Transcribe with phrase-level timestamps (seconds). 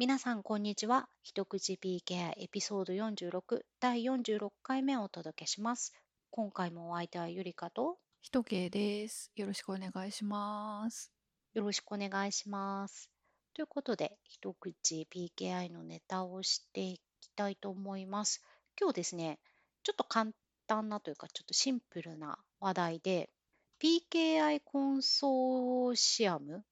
[0.00, 1.10] 皆さん、こんにちは。
[1.22, 5.92] 一口 PKI エピソード46第46回目をお届けします。
[6.30, 9.30] 今回もお相手はゆりかとひとけいです。
[9.36, 11.12] よろしくお願いします。
[11.52, 13.10] よろしくお願いします。
[13.52, 18.40] ということで、一口 PKI のネタをしていきたいと思います。
[18.80, 19.38] 今日ですね、
[19.82, 20.30] ちょっと簡
[20.66, 23.28] 単なというか、ちょっとシンプルな話題で、
[23.82, 26.64] PKI コンソーシアム、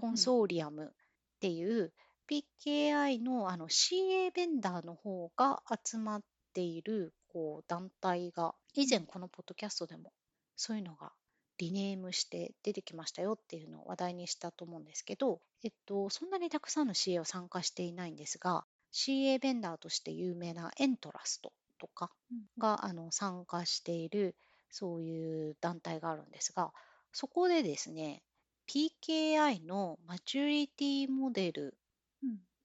[0.00, 1.92] コンソーリアムっていう、
[2.28, 10.12] PKI のあの CA ベンダーの方が集まっているこう団体が、以前このポッドキャストでも
[10.56, 11.12] そういうのが
[11.56, 22.10] リネームして出てきましたよっていうのを話題にしたと思うんですけど、えっと、そんなにたくさんの CA は参加していないんですが、CA ベンダーとして有名なエントラストとか
[22.58, 24.36] が、あの参加している
[24.70, 26.72] そういう団体があるんですが、
[27.12, 28.22] そこでですね、
[28.68, 31.72] PKI のマチュリティモデルうん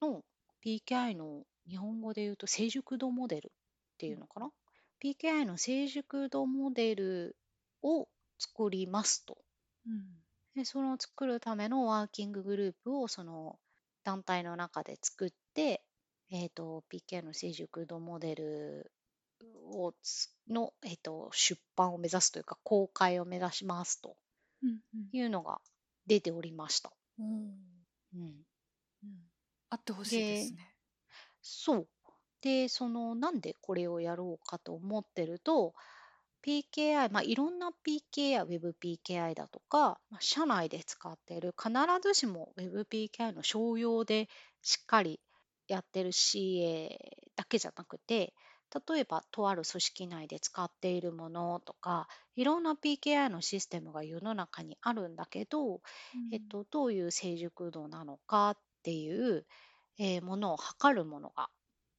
[0.04, 0.22] の
[0.64, 3.50] PKI の日本語で言うと成熟度モデルっ
[3.98, 4.50] ていうのかな、
[5.02, 7.36] PKI の成熟度モデル
[7.82, 9.38] を作りますと。
[9.86, 10.02] うん。
[10.54, 13.58] でその作るためのワーキンググループをその
[14.04, 15.82] 団体の中で作って、
[16.30, 18.92] えー、と PKI の成熟度モデル
[19.72, 24.16] をつの、えー、と出版を目指すというか公開を目指しますと
[25.12, 25.60] いうのが
[26.06, 26.92] 出ておりました。
[27.18, 27.26] うん、
[28.14, 28.32] うん
[29.74, 30.76] あってほしいですね。
[31.42, 31.88] そう。
[32.40, 35.74] で、その、なんでこれをやろうかと思ってると、
[36.42, 44.28] PKI、まあ、いろんな PKI、WebPKI だとか、まあ、社内で使っている、必ずしも WebPKI の商用で
[44.62, 45.20] しっかり
[45.68, 48.34] やってる CA だけじゃなくて、
[48.88, 55.80] 例えば、とある組織内で使っているものとか、いろんな PKI のシステムが世の中にあるんだけど、
[56.30, 59.46] えっと、どういう成熟度なのかっていう、
[59.98, 61.50] えーものを測るものが、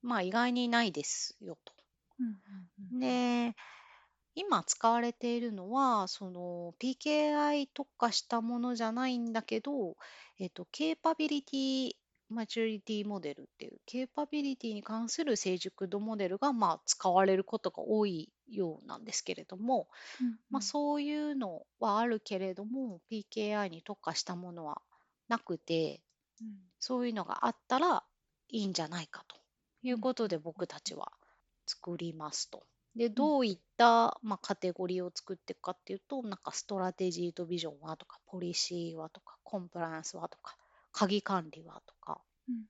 [0.03, 1.73] まあ、意外にないですよと。
[2.19, 2.33] うんうん
[2.79, 3.55] うんで、
[4.35, 9.97] 今使われているのは、その PKI 特化したものじゃないんだけど、
[10.39, 24.81] えっと、 Capability Maturity Model っていう、ケーパビリティに関する成熟度モデルが、まあ、使われることが多いようなんですけれども、うんまあ、そういうのはあるけれども、PKI に特化したものは
[25.27, 26.01] なくて、
[26.41, 26.71] うん。
[26.79, 28.03] そういうのがあったら
[28.49, 29.35] いいんじゃないかと
[29.83, 31.11] いううんことで僕たちは
[31.67, 32.65] 作りますと。
[32.95, 40.55] で、どういった、まあ、カテゴリーを作っていくかっていうと、なんかストラテジーとビジョンはとか、ポリシーはとか、コンプライアンスはとか、
[40.93, 42.65] 鍵管理はとか、うん。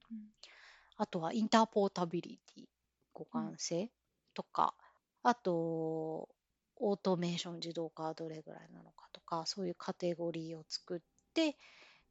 [0.98, 2.66] あとはインターポータビリティ、
[3.14, 3.92] 互換性
[4.34, 4.74] とか、
[5.24, 6.30] あと、
[6.78, 11.00] オートメーション自動化はどれぐらいなのかとか、そういうカテゴリーを作っ
[11.34, 11.58] て、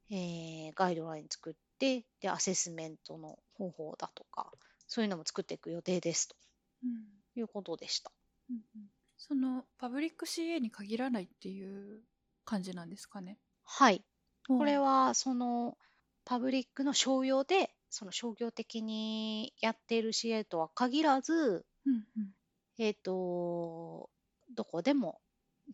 [0.09, 4.51] えーガイドライン作って、で、アセスメントの方法だとか、
[4.87, 6.35] そういうのも作っていく予定ですと
[6.83, 8.11] うんいうことでした。
[8.49, 12.01] うんうんそのパブリック CA に限らないっていう
[12.43, 13.39] 感じなんですかね？
[13.63, 14.03] はい。
[14.47, 15.77] ここれは、その、
[16.25, 22.35] パブリックの商用で、その商業的にやっている CA とは限らず、うんうん
[22.77, 24.09] えっ、と、
[24.53, 25.21] どこでも、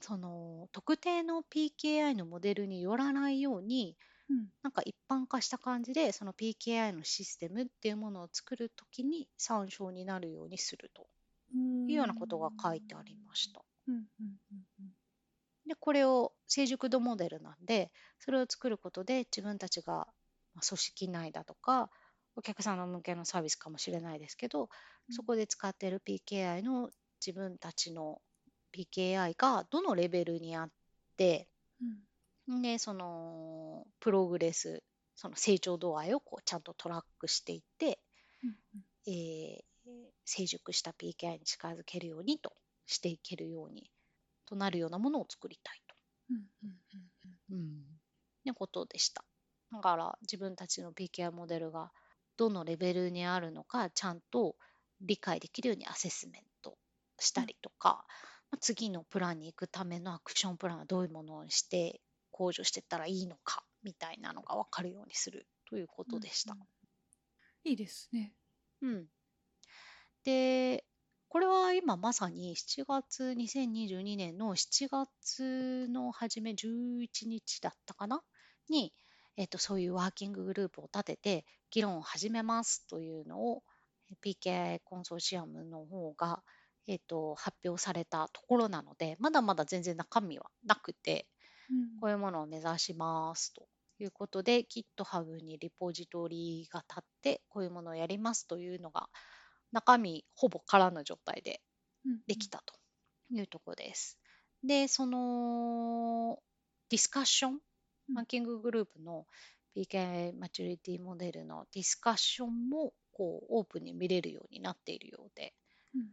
[0.01, 3.97] その、特定の PKI のモデルによらないように、
[4.31, 4.49] うん。
[4.63, 11.07] なんか一般化した感じで、その PKI のシステムっていうものを作るときに参照になるようにすると
[11.87, 13.63] いうようなことが書いてありました。
[15.67, 20.07] で、これを成熟度モデルなんで、それを作ることで自分たちが
[20.53, 21.89] まあ組織内だとか、
[22.35, 24.69] お客さんの向けのサービスかもしれないですけど、
[25.09, 25.15] うん。
[25.15, 26.89] そこで使っている PKI の
[27.25, 28.21] 自分たちの
[28.71, 30.71] PKI がどのレベルにあっ
[31.17, 31.47] て、
[31.81, 32.01] うん
[32.47, 34.83] で、そのプログレス、
[35.15, 37.99] その成長度合いをこうちゃんとトラックしていって、
[38.43, 39.63] うんえー
[40.25, 42.53] 成熟した PKI に近づけるようにと
[42.85, 43.89] していけるように
[44.45, 45.95] となるようなものを作りたいと。
[46.29, 46.69] うんうん
[47.51, 47.75] うん
[48.49, 49.23] うことでした。
[49.71, 51.91] だから自分たちの PKI モデルが
[52.37, 54.55] どのレベルにあるのかちゃんと
[55.01, 56.77] 理解できるようにアセスメント
[57.19, 58.05] したりとか、
[58.51, 62.01] まあ次のプランに行くためのアクションプランはどういうものにして
[62.41, 66.55] 向上していったらいいのかみたいなのが分かるようにするということでした。
[67.63, 68.33] いいですね。
[68.81, 69.05] うん。
[70.23, 70.83] で、
[71.29, 78.23] これは今まさに7月、2022年の7月の初め11日だったかな？
[78.69, 78.91] に、
[79.37, 83.61] えっと、そういうワーキンググループを立てて議論を始めますというのを
[84.25, 86.41] PKI コンソーシアムの方が、
[86.87, 91.30] えっと、発表されたところなので、まだまだ全然中身はなくて、うん
[91.99, 93.67] こういうものを目指しますと
[93.99, 99.09] いうことで GitHub にリポジトリが立ってこういうものをやりますというのが
[99.71, 101.61] 中身ほぼ空の状態で
[102.05, 102.73] うんできたと
[103.31, 104.17] いうところです。
[104.63, 106.39] で、その
[106.89, 107.51] ディスカッション、
[108.09, 108.15] うん。
[108.15, 109.25] ワーキンググループの
[109.75, 115.53] PKI マチュリティモデルのディスカッションもこうオープンに見れるようになっているようで、
[115.95, 116.09] うん。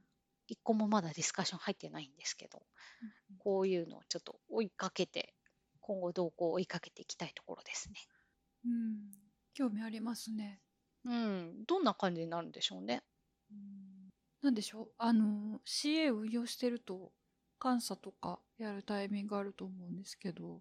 [0.46, 2.62] 一個もまだディスカッション入ってないんですけど、
[3.02, 3.37] うん。
[3.38, 5.34] こういうのをちょっと追いかけて、
[5.88, 7.96] 今後動向を追いかけていきたいところですね。
[8.67, 10.61] うん興味ありますね。
[11.05, 13.02] うん、どんな感じになるんでしょうね。
[14.43, 17.11] なんでしょうあの CA 運用してると
[17.61, 20.61] 監査とかやるタイミングあると思うんですけど、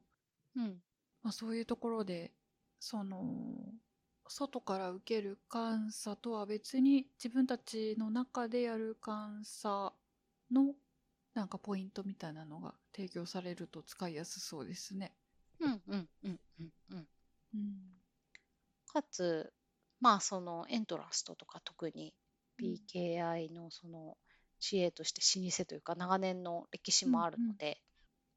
[0.55, 0.81] うん、
[1.21, 2.31] まあ、そういうところで
[2.79, 3.21] その
[4.27, 9.93] 外から受ける監査とは別に自分たちの中でやる監査
[10.51, 10.73] の
[11.37, 15.13] なんかポイントみたいなのが提供されると使いやすそうですね。
[15.59, 17.07] うん、うん、うん、うん、うん。
[17.53, 17.71] うん
[18.87, 19.53] かつ、
[19.99, 22.15] まあそのエントラストとか特に
[22.57, 24.17] PKI のその
[24.59, 27.79] CA として老舗というか長年の歴史もあるので、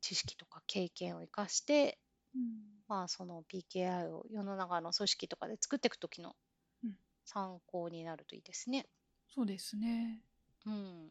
[0.03, 1.99] 知識とか経験を生かして、
[2.35, 2.43] うん
[2.87, 6.37] まあその PKI を世の中の組織とかで作っていく時の
[6.85, 6.93] うん
[7.25, 8.87] 参考になるといいですね。
[9.35, 10.21] そうですね。
[10.67, 11.11] うん。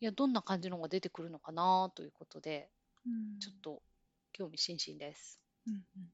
[0.00, 2.70] いや、どんな感じのが出てくるのかなということで、
[3.06, 3.82] うんちょっと
[4.32, 5.40] 興味津々です。
[5.66, 6.12] うんうん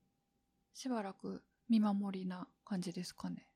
[0.75, 3.47] しばらく見守りな感じですかね。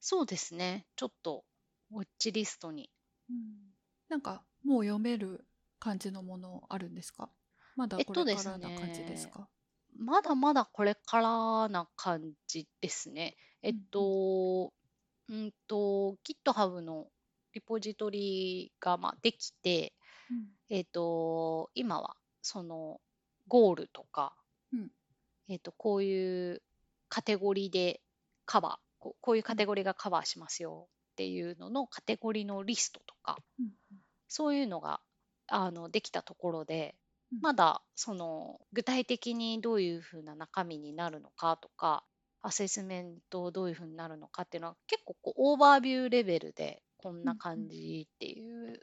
[0.00, 0.86] そうですね。
[0.96, 1.44] ちょっと
[1.92, 2.90] ウォッチリストに
[4.08, 5.46] なんかもう読める
[5.78, 7.30] 感じのものあるんですか？
[7.76, 9.48] まだえっことれですからな感じですねか、
[9.96, 13.36] まだまだこれからな感じですね。
[13.62, 14.72] えっと、
[15.28, 17.06] うんと、GitHub の
[17.54, 19.92] リポジトリがまあできて、
[20.30, 20.46] うん。
[20.68, 23.00] えっと、今はその
[23.48, 24.34] ゴールとか、
[24.72, 24.90] うん。
[25.48, 26.62] えっと、こういう
[27.08, 28.00] カテゴリーで
[28.46, 33.70] カバー、こうこういうカテゴリーがカバーしますよっていうののカテゴリーのリストとか、うん
[34.32, 35.00] そういうのが
[35.48, 36.94] あのできたところで、
[37.32, 37.40] うん。
[37.40, 42.04] まだその具体的にどういうふうな中身になるのかとか
[42.42, 48.80] アセスメントどういうふうになるのかっていうのは結構こうオーバービューレベルでこんな感じっていう、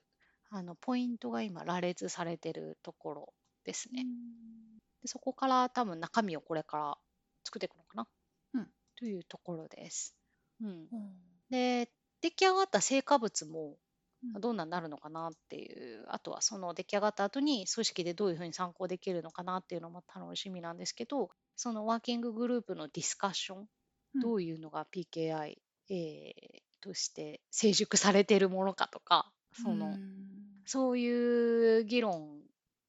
[0.50, 3.34] あのポイントが今羅列されてるところ
[3.66, 4.06] ですね。
[5.02, 6.98] でそこから多分中身をこれから
[7.44, 8.08] 作っていくのかな、
[8.54, 8.68] うん。
[8.96, 10.16] というところです。
[10.62, 10.88] うん、うん。
[11.50, 11.90] で
[12.22, 13.78] 出来上がった成果物も
[14.24, 14.42] うん。
[14.42, 23.68] どんなになるのかなっていうあとはその出来上がった後に組織でどういうふうに参考できるのかなっていうのも楽しみなんですけどそのワーキンググループのディスカッション、
[24.16, 24.22] うん。
[24.22, 25.58] どういうのが PKI、
[25.90, 30.38] えーとして成熟されているものかとかその、うん
[30.68, 32.42] そういう議論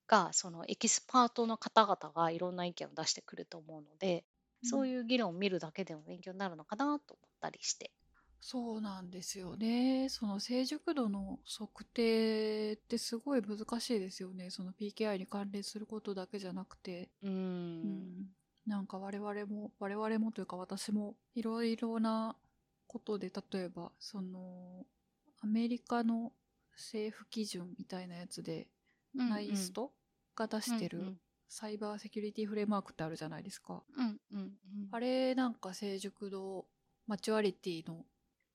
[0.09, 4.25] がそのエキスパートの方々がいろんな意見を出してくると思うので、
[4.65, 7.93] そういう議論を見るだけでも勉強になるのかなと思ったりして。
[8.41, 10.09] そうなんですよね。
[10.09, 14.51] その成熟度の測定ってすごい難しいですよね。
[14.51, 17.11] その PKI に関連することだけじゃなくて。
[17.23, 18.27] うーんうん
[18.67, 22.37] なんか我々も、我々もというか私もいろいろな
[22.89, 24.85] ことで、例えば、その、
[25.41, 26.33] アメリカの
[26.73, 28.69] 政府基準みたいなやつで、
[29.15, 29.93] ナイスト
[30.35, 31.21] が出してるうん
[31.51, 33.83] サイバーセキュリティフレームワークってあるじゃないですか。
[33.97, 34.53] うんうんうん。
[34.91, 36.67] あれなんか成熟度
[37.07, 38.05] マチュアリティの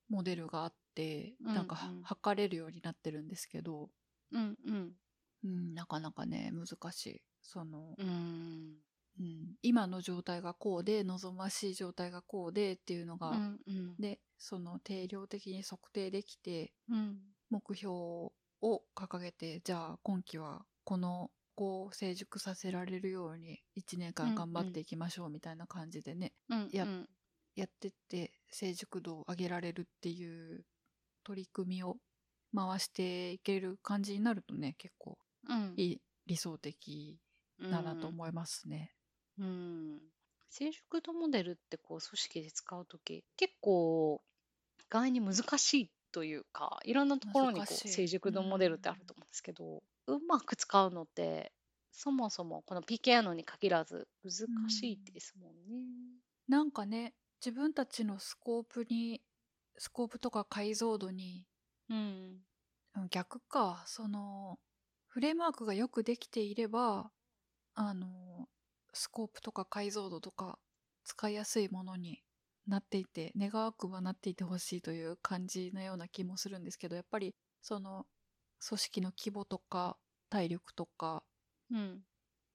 [0.09, 2.03] モデルがあって、うんなんかはうん。
[2.03, 3.89] 測れるようになってるんですけど、
[4.31, 4.91] うんうん。
[5.43, 7.22] うん、なかなかね難しい。
[7.41, 8.75] その、うん
[9.20, 13.96] うん、今の状態がこうで望ましい状態がこうでっていうのが、うんうん。
[14.00, 17.17] でその定量的に測定できてうん。
[17.50, 18.32] 目標を
[18.96, 27.10] 掲げてじゃあ今期はこのこう成熟させられるように1年間頑張っていきましょうみたいな感じでね、うんやうん。
[27.55, 30.65] やってって成熟度を上げられるっていう
[31.24, 31.98] 取り組みを
[32.55, 35.74] 回していける感じになるとね結構うん。
[35.77, 37.20] いい理想的
[37.62, 38.93] だなと思いますね。
[39.39, 39.99] うん。
[40.49, 44.21] 成熟度モデルってこう組織で使うとき結構
[44.79, 51.51] 意外に難しいというかいろんなところにこう成熟度モデルってあると思うんですけど、うまく使うのって
[51.91, 55.81] そもそもこの PKI のに限らず難しいですもんね。
[56.47, 57.13] なんかね
[57.43, 59.21] 自分たちのスコープに
[59.77, 61.45] スコープとか解像度に
[61.89, 61.97] うん。
[61.97, 64.59] うん逆かその
[65.07, 67.09] フレームワークがよくできていれば
[67.73, 68.47] あの
[68.93, 70.59] スコープとか解像度とか
[71.03, 72.21] 使いやすいものに
[72.67, 78.05] なっていて願わくばなっていてほしいという感じのような気もするんですけどやっぱりその
[78.65, 79.97] 組織の規模とか
[80.29, 81.23] 体力とか
[81.71, 82.00] うん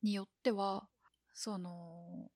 [0.02, 0.88] によっては
[1.34, 2.30] その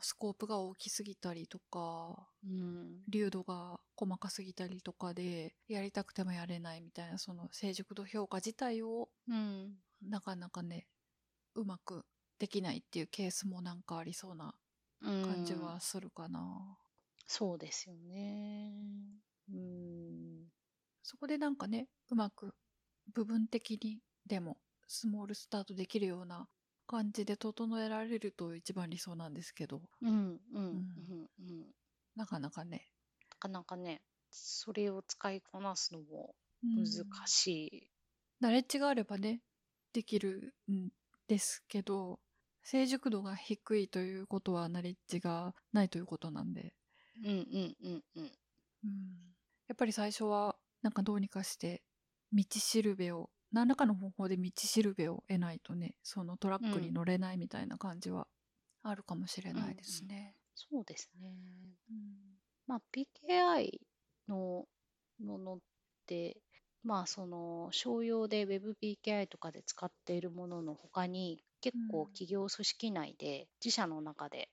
[0.00, 3.02] スコープが大きすぎたりとか、うん。
[3.08, 9.74] 流度が細かすぎたりとかで、やりたくてもやれないみたいな、その成熟度評価自体をうん。
[10.08, 10.86] なかなかね、
[11.54, 12.04] うまく
[12.38, 14.54] できないっていうケースもなんかありそうな
[15.02, 16.78] うん感じはするかな。
[17.26, 18.72] そうですよね。
[19.52, 20.46] うん。
[21.02, 22.54] そこでなんかね、うまく
[23.12, 26.48] 部分的にでもスモールスタートできるような
[26.86, 30.10] 感じで整えられると一番理想なんですけど、うん。
[30.10, 30.40] うん。
[30.54, 30.60] うん。
[30.60, 31.66] んうん。
[32.16, 32.86] なかなかね、
[33.30, 37.90] なかなかね、それを使いこなすのもうん難しい。
[38.40, 39.42] ナレッジがあればね、
[39.92, 40.88] できるん
[41.26, 42.20] ですけど、
[42.62, 46.72] 成熟度が低いということはナレッジがないということなんで、
[47.24, 47.30] うん。
[47.30, 47.76] うん。
[47.82, 48.04] うん。
[48.16, 48.32] うん。
[48.84, 48.90] うん、
[49.68, 51.82] やっぱり最初はなんかどうにかして
[52.32, 58.26] 道しるべを何らかの方法で道しるべを得ないとねそのトラックに乗れないみたいな感じは
[58.82, 60.34] あるかもしれないですね。
[60.54, 61.28] そうですね。
[61.90, 63.80] うんまあ、PKI
[64.28, 64.66] の
[65.20, 65.58] ものっ
[66.06, 66.36] て、
[66.82, 72.06] まあ、その商用で WebPKI とかで使っているものの他に結構うん。
[72.12, 74.48] 企業組織内で自社の中で、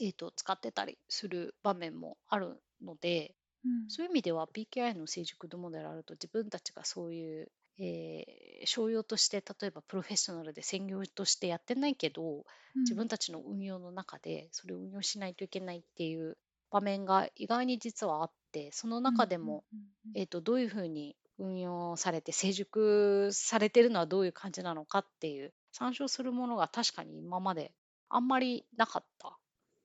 [0.00, 3.34] えー、と使ってたりする場面もあるので
[3.64, 3.90] うん。
[3.90, 12.44] そういう意味では PKI の成熟度モデルあると自分たちがそういう、えー商用として例えばプロフェッショナルで専業としてやってないけど
[12.74, 16.36] 自分たちの運用の中でそれを運用しないといけないっていう
[16.70, 19.86] 場面が意外に実はあってその中でも、うんうん。
[20.14, 27.74] えー、とどういうふうに運用されて成熟されてるのはどういう感じなのかっていう参照するものが確かに今まで
[28.08, 29.36] あんまりなかった。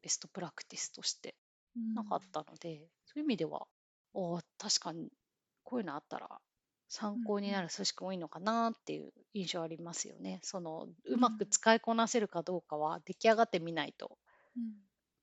[0.01, 1.36] ベストプラクティスとして。
[1.75, 1.93] うん。
[1.93, 3.67] なかったので、そういう意味では
[4.13, 5.10] おー確かに
[5.63, 6.29] こういうのあったら
[6.88, 10.39] 参考になる組織多いのかなっていう印象ありますよね。
[10.43, 14.17] そのうまく使いこなせるかどうかは出来上がってみないと
[14.55, 14.74] うん。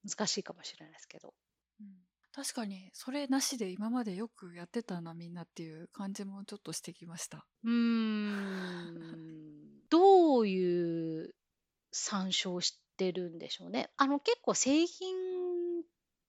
[0.07, 1.33] 難しいかもしれないですけど。
[1.81, 1.87] うん。
[2.31, 7.45] 確かにそれなしで今までよくやってたなみんなっていう感じもちょっとしてきました。
[7.63, 9.28] うーん
[10.39, 11.35] どういう
[11.91, 13.89] 参照してるんでしょうね。
[13.97, 15.17] あの結構製品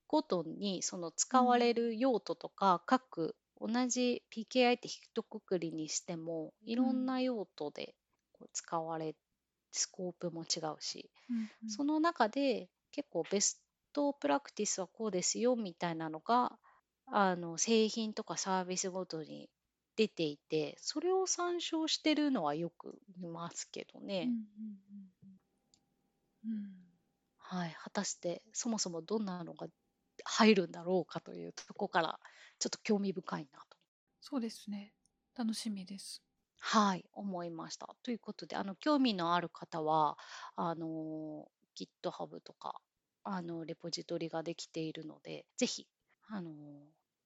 [0.08, 7.94] ごとにその使われる用途とか、各同じ PKI って一括りにしてもいろんな用途で
[8.32, 9.14] こう使われ
[9.70, 13.62] スコープも違うし、うんうんその中で結構ベス
[13.92, 16.58] トプラクティスはこうですよみたいなのが
[17.06, 19.48] あの製品とかサービスごとに
[19.96, 24.36] 出ていてそれを参照してるのはよく見ますけどね、うんうん
[26.44, 26.90] うんうん
[27.38, 29.66] はい、果たしてそもそもどんなのが
[30.24, 32.20] 入るんだろうかというとこから
[32.58, 33.76] ちょっと興味深いなと、
[34.20, 34.92] そうですね。
[35.36, 36.22] 楽しみです。
[36.58, 37.88] はい、思いました。
[38.02, 40.18] ということであの興味のある方は
[40.56, 42.80] あの GitHub とか
[43.24, 45.86] あのレポジトリができているのでぜひ
[46.28, 46.50] あの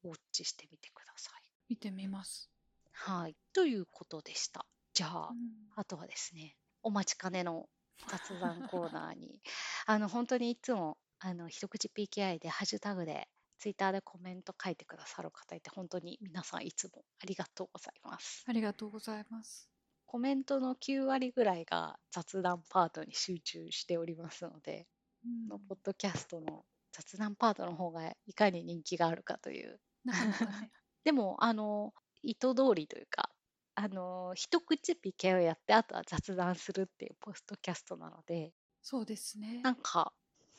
[0.05, 1.43] ウォッチしてみてください。
[1.69, 2.54] 見てみます。
[2.97, 4.67] はい、ということでした。
[4.95, 5.39] じゃあ、うん
[5.77, 7.67] あとはですね、お待ちかねの
[8.09, 9.41] 雑談コーナーに、
[9.87, 18.45] あの本当にいつもあの一口 PKI でハッシュタグでツイッターでコメント書いてくださる方いて本当に皆さんいつもありがとうございます。
[18.47, 19.69] ありがとうございます。
[20.07, 24.87] コメントの9割ぐらいが雑談パートに集中しておりますので、
[25.25, 30.13] うんこのポッドキャストの雑談パートの方がいかに人気があるかというね。
[31.03, 31.93] でもあの
[32.25, 33.31] 意図通りというか
[33.75, 38.53] あの一口 PK をやってあとは雑談するっていうポストキャストなので
[38.83, 39.61] そうですね。
[39.63, 40.13] なんか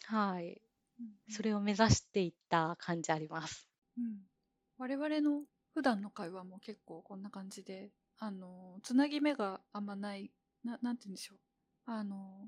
[0.04, 0.62] はい
[1.00, 3.70] うんそれを目指していった感じあります。
[3.98, 4.22] うん
[4.78, 5.44] 我々の
[5.74, 10.32] 普段の会話も結構こんな感じで、あの、つなぎ目があんまない、
[10.64, 11.40] ななんて言うんでしょう。
[11.86, 12.48] あの、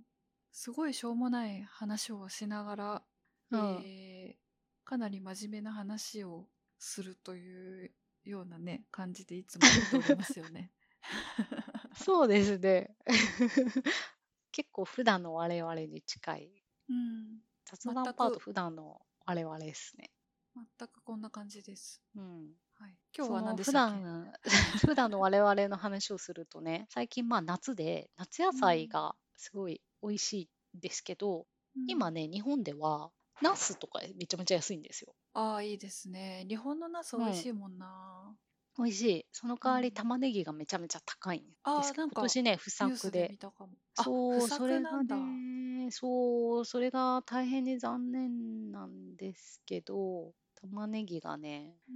[0.52, 3.04] すごいしょうもない話をしながら、
[3.52, 4.48] うんえー
[4.86, 6.48] かなり真面目な話を
[6.80, 7.92] するという
[8.30, 10.72] ようなね、感じでいつもやっておりますよね。
[11.96, 12.96] そうですね。
[14.52, 17.42] 結構普段の我々に近いうん。
[17.66, 20.12] 雑談パート普段の我々ですね。
[20.56, 22.02] 全くこんな感じです。
[22.16, 22.98] うん、はい。
[23.16, 24.02] 今日は何でしたっけ？
[24.02, 24.34] 段
[24.88, 30.34] 普段の我々の話をするとね最近まあ夏で夏野菜がすごい美味し
[30.74, 31.48] いんですけど、うん
[31.88, 35.14] 今ね日本ではナスとかめちゃめちゃ安いんですよ。
[35.34, 36.46] ああ、いいですね。
[36.48, 38.36] 日本のナス美味しいもんな。
[38.78, 39.26] 美味しい。
[39.32, 43.74] その代わりうん玉ねぎがめちゃめちゃ高いんですけど、あーなんか今年ね不作で見たかも。
[43.98, 45.16] あそう不作それがなんだ。
[45.16, 51.96] ねそうそれが大変に残念なんですけど玉ねぎがねうん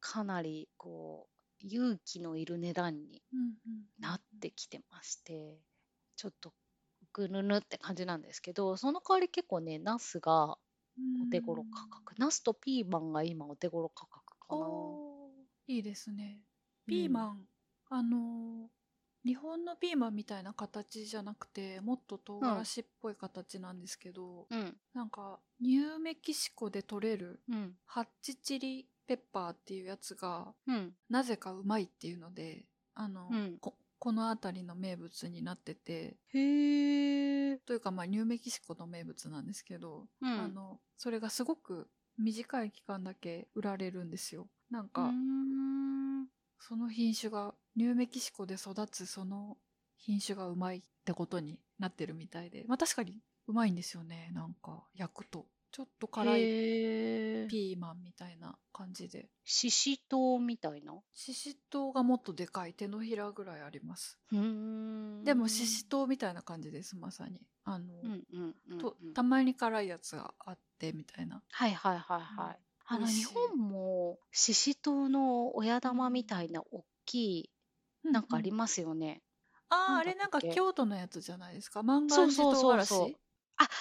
[0.00, 3.22] かなりこう勇気のいる値段に
[4.00, 5.58] なってきてまして、
[6.16, 6.52] ちょっと
[7.12, 10.56] ぐぬぬって感じなんですけどその代わり結構ねナスが
[11.22, 12.14] お手頃価格。
[12.18, 14.66] ナスとピーマンが今お手頃価格かな。
[15.68, 16.40] いいですね。
[16.40, 16.52] うん
[16.84, 17.46] ピーマン、
[17.90, 18.68] あのー
[19.24, 24.76] 日本のピーマンみたいな形じゃなくてもっと唐辛子っぽい形なんですけど、うん。
[24.94, 27.76] なんかニューメキシコで取れるうん。
[27.86, 30.92] ハッチチリペッパーっていうやつがうん。
[31.08, 33.58] なぜかうまいっていうのであの、うん
[34.02, 37.58] ここの辺りの名物になっててへえ。
[37.58, 40.28] というかまあニューメキシコの名物なんですけど、うん。
[40.28, 41.86] あのそれがすごく
[42.18, 46.26] 短い期間だけ売られるんですよなんか、ん。
[46.58, 49.56] その品種がニューメキシコで育つその
[49.98, 56.40] 品種がうまいってことになってるみたいでまあ確かにうまいんですよねなんか焼くとちょっと辛い。
[57.48, 60.94] ピーマンみたいな感じでししとうみたいな？
[61.14, 64.18] ししとうがもっとでかい手のひらぐらいあります。
[64.30, 69.14] でもししとうみたいな感じですまさにあの、うんうんうん、とうん。
[69.14, 72.58] たまに辛いやつがあってみたいなはいはいはいはい。
[72.86, 77.50] あの美味しい日本もししとうの親玉みたいな大きい
[78.04, 79.22] なんかありまますよね。
[79.70, 80.48] ああなんだったっけ？
[80.50, 82.82] あれなんか京都のやつじゃないですか万そう願寺唐辛そうそうそう子。
[82.82, 83.14] あ、そう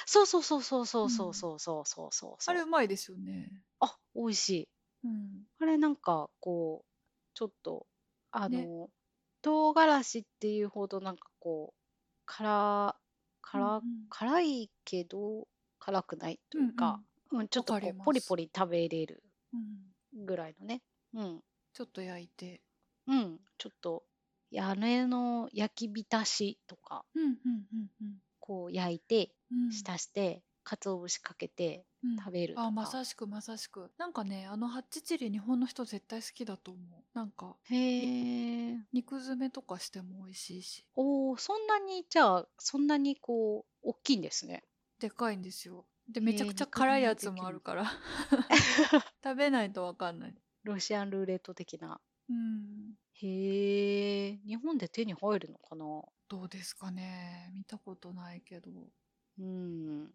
[0.05, 2.35] そうそうそうそうそうそうそうそうそうそう。
[2.45, 2.65] あれう。
[2.67, 3.51] まいですよね。
[3.79, 4.69] あ、美味しい。
[5.05, 5.43] うん。
[5.59, 6.87] あれなんかこう
[7.33, 7.87] ちょっと
[8.31, 8.65] あね。
[8.65, 8.89] の、
[9.41, 11.81] 唐辛子っていうほどなんかこう
[12.25, 12.95] 辛
[13.41, 13.83] 辛、うんうん。
[14.09, 15.47] 辛いけど
[15.79, 19.23] 辛くないというか、うんちょっとこうポリポリ食べれる
[19.53, 19.57] う
[20.21, 20.25] ん。
[20.25, 20.81] ぐらいのね。
[21.13, 21.41] うん。
[21.73, 22.61] ちょっと焼いて。
[23.07, 23.39] うん。
[23.57, 24.03] ちょっと
[24.51, 27.05] 屋根の焼き浸しとか。
[27.15, 29.71] うんうんうんうんこう焼いてうん。
[29.71, 32.17] 浸して鰹節かけてうん。
[32.17, 32.67] 食べるとか。
[32.67, 33.89] あまさしくまさしく。
[33.97, 37.17] なんかねあのハッチチリ日本の人絶対好きだと思う。
[37.17, 38.77] なんかへえ。
[38.91, 40.85] 肉詰めとかしても美味しいし。
[40.95, 44.63] おお、そんなにじゃあそんなにこう大きいんですね。
[44.99, 45.85] でかいんですよ。
[46.11, 47.85] でめちゃくちゃ辛いやつもあるから。
[49.23, 50.35] 食べないとわかんない。
[50.63, 52.01] ロシアンルーレット的な。
[52.29, 52.95] うん。
[53.13, 54.37] へえ。
[54.45, 55.85] 日本で手に入るのかな？
[56.31, 57.51] どうですかね。
[57.53, 58.71] 見たことないけど。
[59.37, 60.07] うん。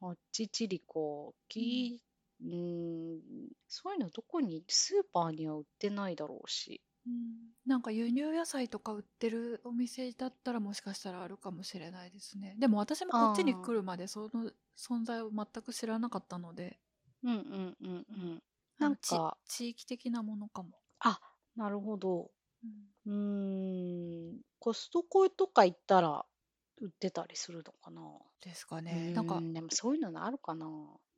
[0.00, 2.00] あっちチリコ、き、
[2.40, 3.20] うん、
[3.66, 6.80] そういうのどこに、スーパーには売ってないだろうし。
[7.08, 7.12] うん。
[7.66, 12.54] なんか輸入野菜とか売ってるお店だったらもしかしたらあるかもしれないですね。
[12.56, 16.78] でも私もこっちに来るまでその存在を全く知らなかったので。
[17.24, 18.42] うんうんうんうん。
[18.78, 21.18] なんか、地域的なものかも、あ、
[21.56, 22.30] なるほど。
[22.64, 22.70] うん
[23.06, 26.24] うーん、コストコとか行ったら
[26.80, 28.02] 売ってたりするのかな。
[28.40, 30.66] ですかうねなんかでもそういうのあるかな。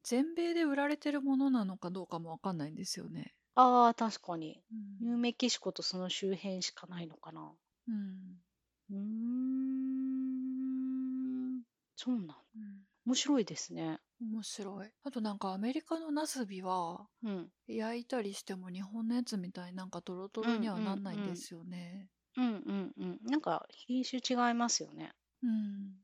[0.02, 4.62] 全米で売られてるものなのかどうかもわかんないんですよね、ああ、確かに。
[4.72, 7.52] うんニューメキシコとその周辺しかないのかな。
[7.88, 8.36] うん
[8.90, 11.62] うーん、
[11.96, 12.26] そうなん。
[12.56, 13.98] うん面白いですね。
[14.20, 14.92] 面白い。
[15.02, 17.48] あとなんかアメリカのナスビはうん。
[17.66, 22.08] 焼いたりしても日本のやつみたいになんかトロトロにはなんないんですよね。
[22.36, 23.18] うんうんうん。
[23.24, 25.12] なんか品種違いますよね。
[25.42, 25.94] うん。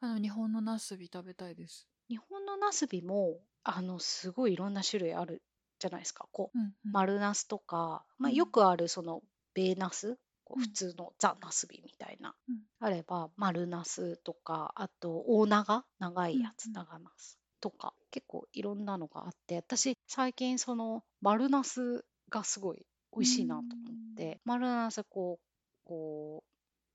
[0.00, 1.88] あの日本のナスビ食べたいです。
[2.08, 5.42] 日本のナスビも、あの、すごいいろんな種類ある
[5.80, 6.28] じゃないですか。
[6.30, 6.92] こう、うんうん。
[6.92, 8.36] 丸ナスとか、まあ、うん。
[8.36, 9.22] よくあるその
[9.54, 10.18] ベーナス、
[10.54, 12.56] 普通のザ・ナスビみたいな、うん。
[12.78, 23.66] あれば丸ナスとかあと大長長いやつ、長ナスとか結構いろんなのがあって私最近その丸ナスがすごい美味しいなと思
[24.12, 26.44] って、丸ナスこうこ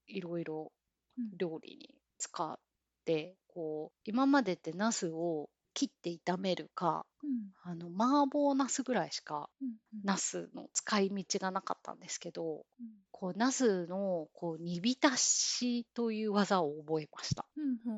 [0.08, 0.72] ういろいろ
[1.18, 1.38] うん。
[1.38, 2.58] 料理に使っ
[3.06, 17.46] てこう今までってナスを切って炒めるかうんあの麻婆ナスぐらいしかうんうんナスの使い道がなかったんですけどうんこうナスのこう煮浸しという技を覚えました。
[17.56, 17.92] うんほ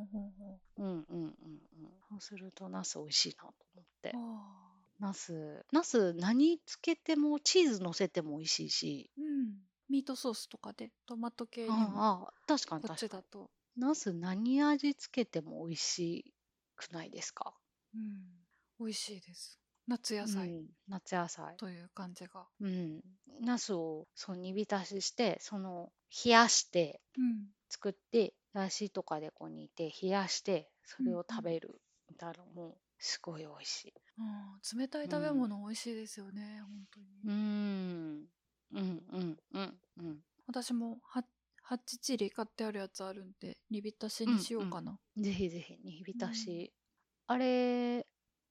[0.77, 1.31] うんうんうんうん。
[2.09, 4.11] そうするとナス美味しいなと思って。
[4.13, 9.11] あナス、ナス何つけてもチーズ乗せても美味しいし。
[9.17, 9.53] ーうん
[9.89, 13.47] ミートソースとかでトマト系にあもあ、確かに確かに。
[13.77, 16.33] ナス何味つけても美味し
[16.75, 17.53] くないですか？
[17.95, 18.23] うん。
[18.79, 19.59] 美味しいです。
[19.87, 21.55] 夏野う菜ん、夏野菜。
[21.57, 22.47] という感じが。
[22.61, 23.01] うん。
[23.41, 25.91] ナスをそう煮浸しして、その
[26.25, 27.47] 冷やしてうん。
[27.69, 31.25] 作って、だしとかでこう煮て冷やして、それをうんうん。
[31.29, 33.93] 食べるみたいなのもすごい美味しい。
[34.17, 37.07] うん冷たい食べ物美味しいですよね本当に。
[37.25, 38.27] うーん。
[38.73, 39.03] うん。
[39.11, 39.37] うん。
[39.53, 39.79] うん。
[39.97, 40.19] うん。
[40.47, 41.23] 私もハ
[41.61, 44.99] ハッチチリ買ってあるやつあるんで煮浸しにしようかな。
[45.17, 46.73] ぜひぜひ煮浸し。
[47.27, 48.07] あれ、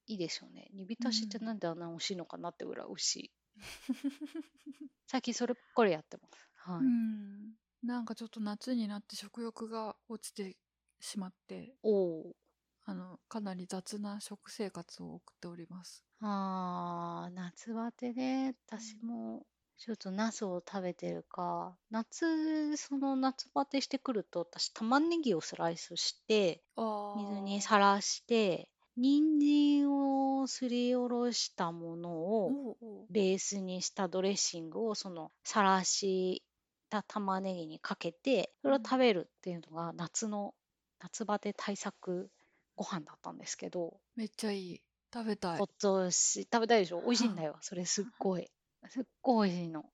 [0.07, 0.69] いいですよね。
[0.73, 3.33] 煮浸しってうんなんであんな美味しいのかなってぐらい美味しい。
[5.07, 6.51] 最近そればっかりやってます。
[6.55, 6.89] はうい。
[6.89, 10.59] んなんかちょっと夏になって食欲が落ちて
[11.01, 11.91] しまってお
[12.31, 12.37] お。
[12.85, 16.05] あの、かなり雑な食生活を送っております。
[16.23, 18.55] あー、夏バテね。
[18.67, 19.47] 私も、
[19.85, 21.77] ちょっとナスを食べてるか。
[21.91, 32.77] 夏、その夏バテしてくると、私、玉ねぎをスライスして、あ水にさらして、人参をすりおろしたものを、
[33.11, 36.45] ベースにしたドレッシングをそのさらし
[36.89, 40.55] た玉ねぎにかけてそれを食べるっていうのが夏の
[41.01, 42.31] 夏バテ対策
[42.77, 44.83] ご飯だったんですけどめっちゃいい。
[45.13, 45.67] 食べたい今。
[45.79, 47.01] 年食べたいでしょ？
[47.01, 48.51] 美味しいんだよそれすっごい
[48.89, 49.85] すっごい美味しいの。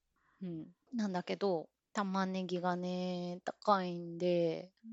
[0.42, 0.66] うん。
[0.94, 4.90] なんだけど玉ねぎがね高いんでうん。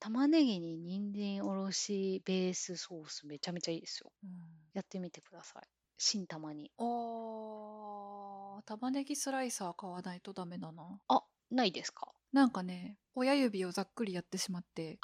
[0.00, 4.12] 玉ねぎに人参おろしベースソースめちゃめちゃいいですよ。
[4.22, 4.30] うん。
[4.74, 5.62] やってみてください。
[5.96, 6.70] 新玉に。
[6.78, 8.62] あー。
[8.66, 11.00] 玉ねぎスライサー買わないとダメだな。
[11.08, 12.08] あないですか？
[12.32, 14.98] なんかね、親指をざっくりやってしまって、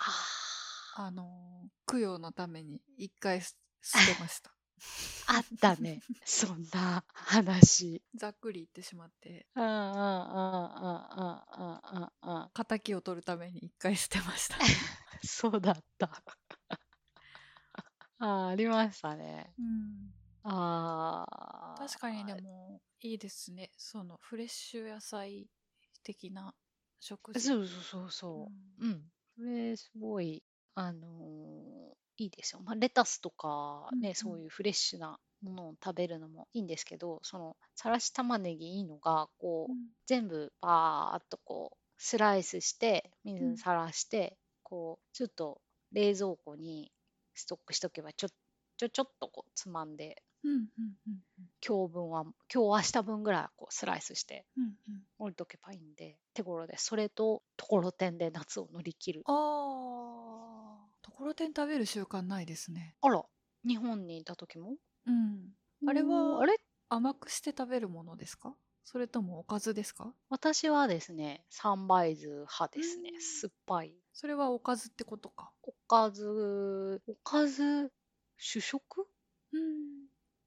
[0.97, 4.53] あのー供養のために一回す捨てました。
[5.27, 6.01] あったね。
[6.25, 8.03] そんな話。
[8.15, 12.51] ざっくり言ってしまって、うんうんうんうんうんうんうんうん。
[12.55, 14.57] 仇を取るために一回捨てました。
[15.27, 16.11] そうだった。
[18.19, 19.55] あーありましたね。
[19.59, 20.13] うん
[20.43, 21.75] ああ。
[21.79, 23.71] 確かにでもいいですね。
[23.77, 25.49] そのフレッシュ野菜
[26.03, 26.55] 的な
[26.99, 27.41] 食事。
[27.41, 28.89] そうそうそうそうう。
[28.89, 29.13] んうん。
[29.37, 30.43] それすごい、
[30.75, 31.91] あのー
[32.23, 32.61] いいですよ。
[32.65, 34.31] まあ、レタスとかね、うんうん。
[34.31, 39.91] そういうフレッシュなものを食べるのもいいんですけど、その、さらし玉ねぎいいのが、こう、うん。
[40.07, 43.51] 全部バーっとこうスライスして水うん。
[43.51, 45.61] にさらして、こうちょっと
[45.93, 46.93] 冷蔵庫に
[47.35, 48.29] ストックしとけばちょ
[48.77, 51.21] ちょちょっとこうつまんでうんうんうん
[51.67, 54.75] 今日分は今日明日分ぐらいはこうスライスしてうんうん。
[54.89, 59.27] うん置いとけばいいんで手頃でそれとところてんで夏を乗り切る。
[59.27, 59.35] ああ、
[61.21, 62.95] ところてん食べる習慣ないですね。
[63.03, 63.23] あら
[63.69, 64.77] 日本にいた時も？
[65.07, 65.51] うん。
[65.87, 66.41] あれは？
[66.41, 66.57] あれ
[66.89, 68.55] 甘くして食べるものですか？
[68.87, 70.15] それともおかずですか？
[70.31, 75.53] 私はですね三杯酢派ですねうん酸っぱいそれはおかずってことか。
[75.63, 77.93] おかずおかず
[78.39, 79.07] 主食？
[79.53, 79.61] うん。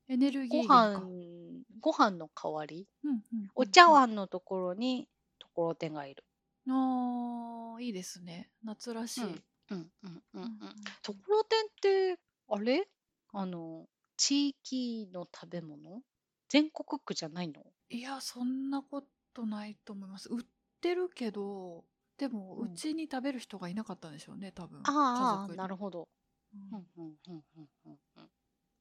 [0.08, 1.06] エネルギーご源か。
[1.06, 2.88] 飯ご飯の代わり？
[3.04, 5.08] うんうんうんうんお茶碗のところに
[5.38, 6.24] ところてんがいる。
[6.68, 8.50] ああ、いいですね。
[8.64, 9.24] 夏らしい。
[9.26, 10.98] うんうんうんうんううんん。
[11.02, 11.70] ところてんっ
[12.16, 12.88] てあれ？
[13.32, 16.02] あの地域の食べ物？
[16.50, 17.64] 全国区じゃないの？
[17.90, 20.30] いや、そんなことないと思います。
[20.30, 20.46] 売っ
[20.82, 21.86] てるけど、
[22.18, 24.90] でも、ううんちに食べる人がいなかったんでしょうね、多分。
[25.12, 26.08] あああ族になるほど。
[26.54, 28.30] ううんんうんうんうんうんうん。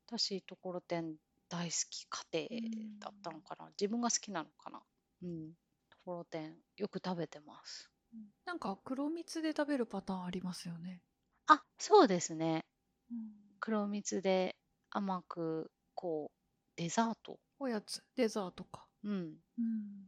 [0.07, 1.17] 私ところてん
[1.49, 3.69] 大好き家庭だったのかな。
[3.71, 4.83] 自分が好きなのかな。
[5.23, 5.55] うん。
[5.91, 7.92] ところてんよく食べてます。
[8.45, 11.01] なんか黒蜜で食べるパターンありますよね。
[11.47, 12.65] あそうですね。
[13.11, 13.19] うん
[13.61, 14.57] 黒蜜で
[14.91, 16.37] 甘くこう
[16.77, 18.85] デザートおやつ、デザートか。
[19.05, 19.37] うんうん。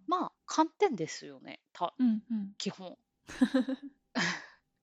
[0.07, 2.55] まあ寒天ですよねたうんうん。
[2.59, 2.97] 基本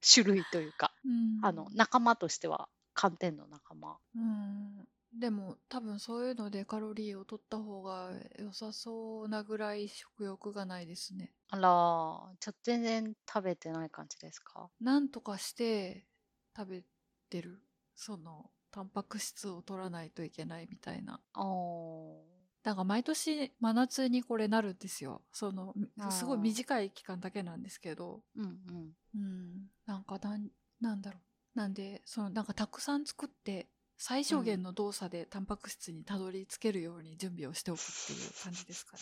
[0.01, 4.87] 種類というかうんあの仲間としては寒天の仲間うん。
[5.13, 11.33] でも多分そういうのでカロリーを取った方が良さそうなぐらい食欲がないですね。
[11.49, 14.69] あらーじゃあ全然食べてない感じですか？
[14.79, 16.05] なんとかして
[16.55, 16.83] 食べ
[17.29, 17.61] てる。
[17.93, 21.19] その、タンパク質を取らないといけないみたいな。
[21.33, 22.15] あー
[22.63, 25.23] なんか毎年真夏にこれなるんですよ。
[25.33, 25.75] その、
[26.11, 28.23] すごい短い期間だけなんですけど。
[28.35, 29.71] うんうんうん。
[29.85, 31.57] なんかなん、なんだろう。
[31.57, 33.67] なんで、その、なんかたくさん作って、
[34.03, 38.97] 最小限の動作でタンパク質にたどり着けるように準備をしておくっていう感じですか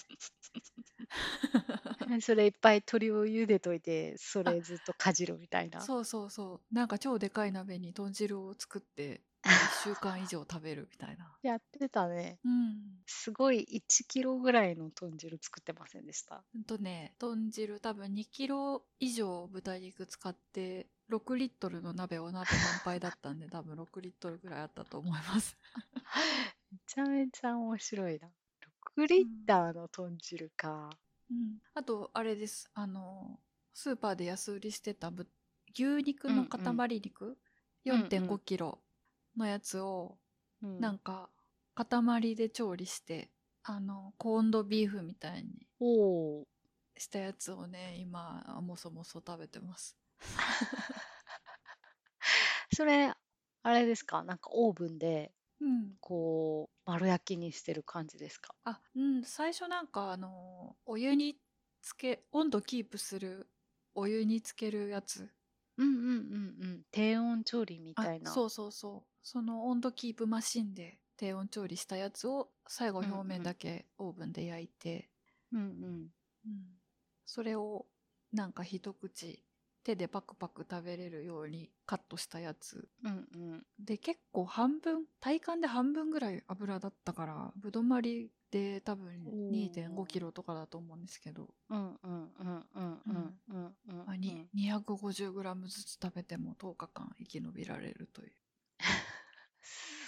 [2.10, 2.20] ね。
[2.20, 6.76] それいっぱい鶏を茹でといてそれずっとかじるみたいなそうそうそう。
[6.76, 11.32] なんか超でかい鍋に豚汁を作って、1週間以上食べるみたいな。
[11.41, 13.04] やってたねうん。
[13.06, 16.43] すごい1キロぐらいの豚汁作ってませんでした？
[16.54, 25.58] ほんとね、豚汁多分2キロ以上豚肉使って、6リットルの鍋は鍋満杯だったんで、多分6リットルぐらいあったと思います。
[26.71, 28.28] めちゃめちゃ面白いな
[28.95, 30.89] 6リッターの豚汁か、
[31.32, 31.58] うん。
[31.73, 32.69] あと、あれです。
[32.73, 33.39] あの、
[33.73, 35.28] スーパーで安売りしてたぶ
[35.73, 37.38] 牛肉の塊肉、うんうん
[37.86, 38.78] 4.5キロ
[39.38, 40.18] のやつを、
[40.62, 41.30] うんなんか、
[41.76, 43.32] 塊で調理して、
[43.63, 45.68] あの、コーンドビーフみたいに
[46.98, 49.98] したやつをね、今、もそもそ食べてます。
[52.76, 53.13] それ
[53.63, 54.24] あれですか？
[54.24, 55.98] なんかオーブンでうん。
[56.02, 58.54] こう丸焼きにしてる感じですか？
[58.65, 61.39] あ、うん、最初なんかあの、お湯に
[61.82, 63.50] つけ、温度キープする
[63.94, 65.30] お湯につけるやつ
[65.78, 66.13] うんうんうん
[66.63, 66.84] うん。
[66.92, 68.32] 低温調理みあたいな。
[68.32, 75.10] そうそうそうその温度キープマシンで低温調理したやつを最後表面だけオーブンで焼いて、
[75.52, 75.66] うんうん。
[76.46, 76.64] うん。
[77.26, 77.86] それを
[78.32, 79.44] なんか一口
[79.84, 82.88] 手でパクパク食べれるようにカットしたやつ。
[83.04, 83.64] うんうん。
[83.80, 89.72] で結構半分体感で半分ぐらい油だったからぶどまりで多分おー。
[89.72, 98.32] 2 5キロとかだと思うんですけど、うんうんうんうんうんうんうんまあ、に 250g ずつ食べても10日間生き延びられるという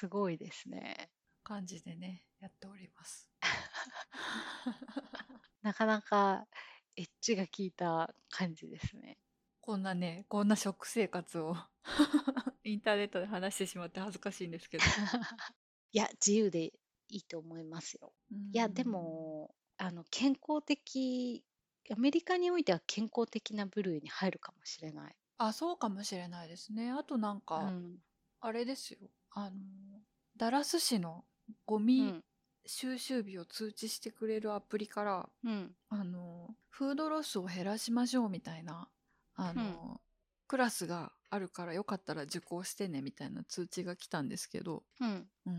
[0.01, 1.11] すごいですね。
[1.43, 3.29] 感じでねやっております。
[5.61, 6.47] なかなか
[6.95, 9.19] エッジが効いた感じですね。
[9.61, 11.55] こんなねこんな食生活を
[12.63, 14.83] インターネットで話してしまって恥ずかしいんですけど。
[15.93, 16.73] いや、自由でい
[17.17, 18.13] いと思いますよ。
[18.53, 21.43] いや、でも、あの、健康的、
[21.91, 25.15] アメリカにおいては健康的な部類に入るかもしれない。
[25.37, 26.91] あそうかもしれないですね。
[26.91, 27.97] あとなんうか、ん。
[28.41, 28.99] あれですよ
[29.31, 29.55] あの
[30.41, 31.23] ダラス市の
[31.67, 32.23] ゴうミん。
[32.65, 35.69] 収集日を通知してくれるアプリからうん。
[35.89, 38.87] あのフードロスを減らしましょうみたいな
[39.35, 40.01] あの、
[40.47, 45.27] クラスがあるからよかったら受講してねみたいな通知が来たんですけど、うん。
[45.45, 45.53] うん、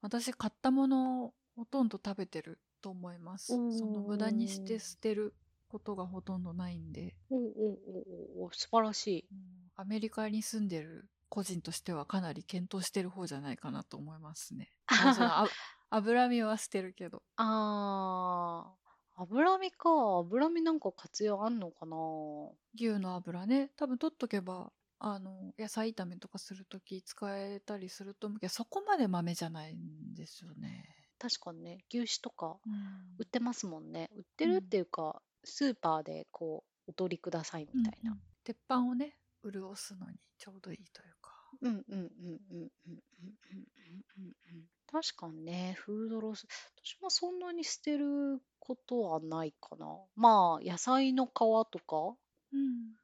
[0.00, 5.34] 私買ったものをほとんど食べてると思いますその無駄にして捨てる
[5.66, 7.42] ことがほとんどないんで、おおお
[8.38, 9.24] おおお素晴らしい。
[9.32, 9.38] うん
[9.76, 14.70] アメリカに住んでる個人としてはかなり検討してる方じゃないかなと思いますね。
[15.90, 19.90] 脂身は捨てるけどあー、脂身か。
[20.18, 21.96] 脂身なんか活用あんのかな？
[22.74, 30.88] 牛の油ね多分取っとけばあの野菜炒めとかするとき使えたりすると思うけどそこまで豆じゃないんですよね。
[31.18, 34.10] 確かにね、牛脂とかうん売ってますもんね。
[34.14, 38.12] 売ってるっていうか、スーパーでこう、お取りくださいみたいな。
[38.12, 39.16] うんうん鉄板をね
[39.50, 41.32] 潤すのにちょうどいいというか。
[41.60, 43.64] うんうんうんうんうんうんうん
[44.18, 49.86] うんうん確かにね、フードロス、私もそんなに捨てることはないかな。
[50.14, 52.16] まあ、野菜の皮とか、
[52.52, 52.94] うん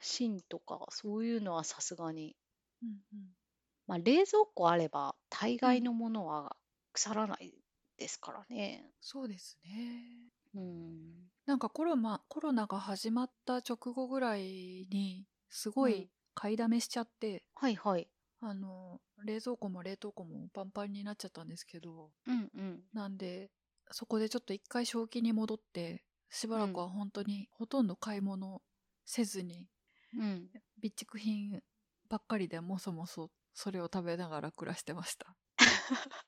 [0.00, 2.36] 芯とか、そういうのはさすがに。
[2.82, 3.38] うんうん
[3.86, 6.54] まあ、冷蔵庫あれば、大概のものは
[6.92, 7.54] 腐らない
[7.96, 8.84] ですからね。
[9.00, 10.30] そうですね。
[10.54, 11.30] うん。
[11.46, 18.08] なんかコロナコロナが始まった直後ぐらいにすごうんい買いだめしちゃって、はいはい。
[18.40, 22.82] あの冷蔵庫も冷凍庫もパンパンになっちゃったんですけどうんうん。
[22.92, 23.50] なんで
[23.90, 28.62] そこでちょっと一回正気に戻ってしばらくは本当にほとんど買い物
[29.04, 29.66] せずに
[30.14, 30.48] うん。
[30.80, 31.60] 備蓄品
[32.08, 35.34] ばっかりでもそもそそれを食べながら暮らしてました。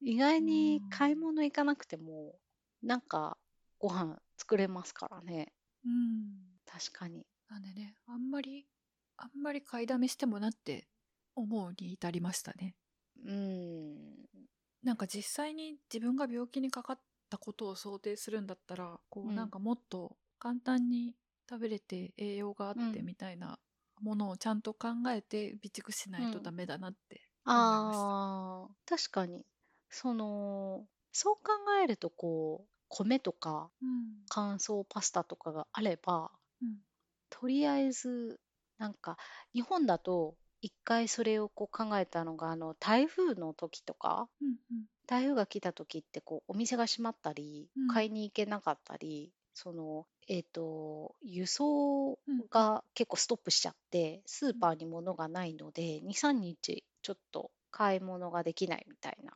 [0.00, 2.34] 意外にうん買い物行かなくても、
[2.82, 3.38] なんか
[3.78, 5.52] ご飯作れますからね。
[5.84, 7.24] うん確かに。
[7.48, 8.68] なんでねあんまり
[9.16, 10.88] あんまり買いだめしてもなって
[11.34, 12.76] 思うに至りましたね。
[13.24, 14.26] うん。
[14.82, 21.14] なんか実際に自分が病気にかかったことを想定するんだったらこううんなんかもっと簡単に
[21.48, 23.58] 食べれて栄養があってうんみたいな
[24.00, 28.16] ものをちゃんと考えて備蓄しないとダメだなって思いました。
[28.24, 29.46] ああ、確かに。
[29.90, 31.42] その、そう考
[31.82, 36.76] えると、こう、米とかうん乾燥パスタとかがあれば、うん
[37.38, 38.40] とりあえず、
[38.78, 39.18] なんか、
[39.52, 44.86] 日本だと、一回それをこう考えたのが、あの、台風の時とか、うんうん。
[45.06, 47.88] 台風が来た時ってこうお店が閉まったり、うん。
[47.88, 52.44] 買いに行けなかったりそのえっ、と輸送うん。
[52.50, 59.32] が結構ストップしちゃってスーパーに物がないので23日ちょっと買い物ができないみたいな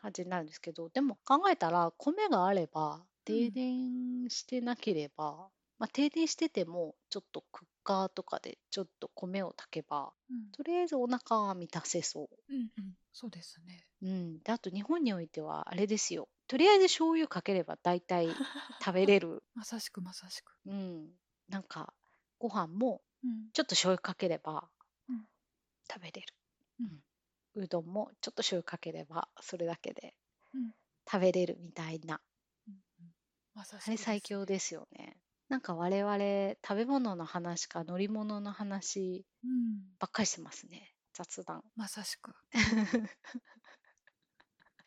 [0.00, 10.50] 感じになるんですけどでも考えたら米があれば停電してなければ、まあ、停電しててもちょっとクッカーとかでちょっと米を炊けばうん。
[10.52, 12.54] とりあえずお腹は満たせそう。
[12.54, 12.94] うんうん。
[13.12, 13.86] そうですね。
[14.02, 16.28] うん、であと日本においてはあれですよ。
[16.46, 18.28] とりあえず醤油かければ大体
[18.80, 20.52] 食べれる、 まさしくまさしく。
[20.66, 21.10] うん、
[21.48, 21.94] なんか
[22.38, 23.50] ご飯もうん。
[23.52, 24.68] ちょっと醤油かければ
[25.08, 25.26] うん。
[25.90, 26.34] 食べれる、
[26.80, 27.62] うん。
[27.62, 30.14] うどんもちょっと醤油かければそれだけで
[30.52, 30.74] うん。
[31.10, 32.20] 食べれるみたいな。
[32.68, 33.14] うんうん。
[33.54, 35.16] まさしあれ最強ですよね
[35.48, 39.94] なんか我々食べ物の話か乗り物の話うん。
[39.98, 40.94] ばっかりしてますね。
[41.14, 41.62] 雑談。
[41.76, 42.34] まさしく。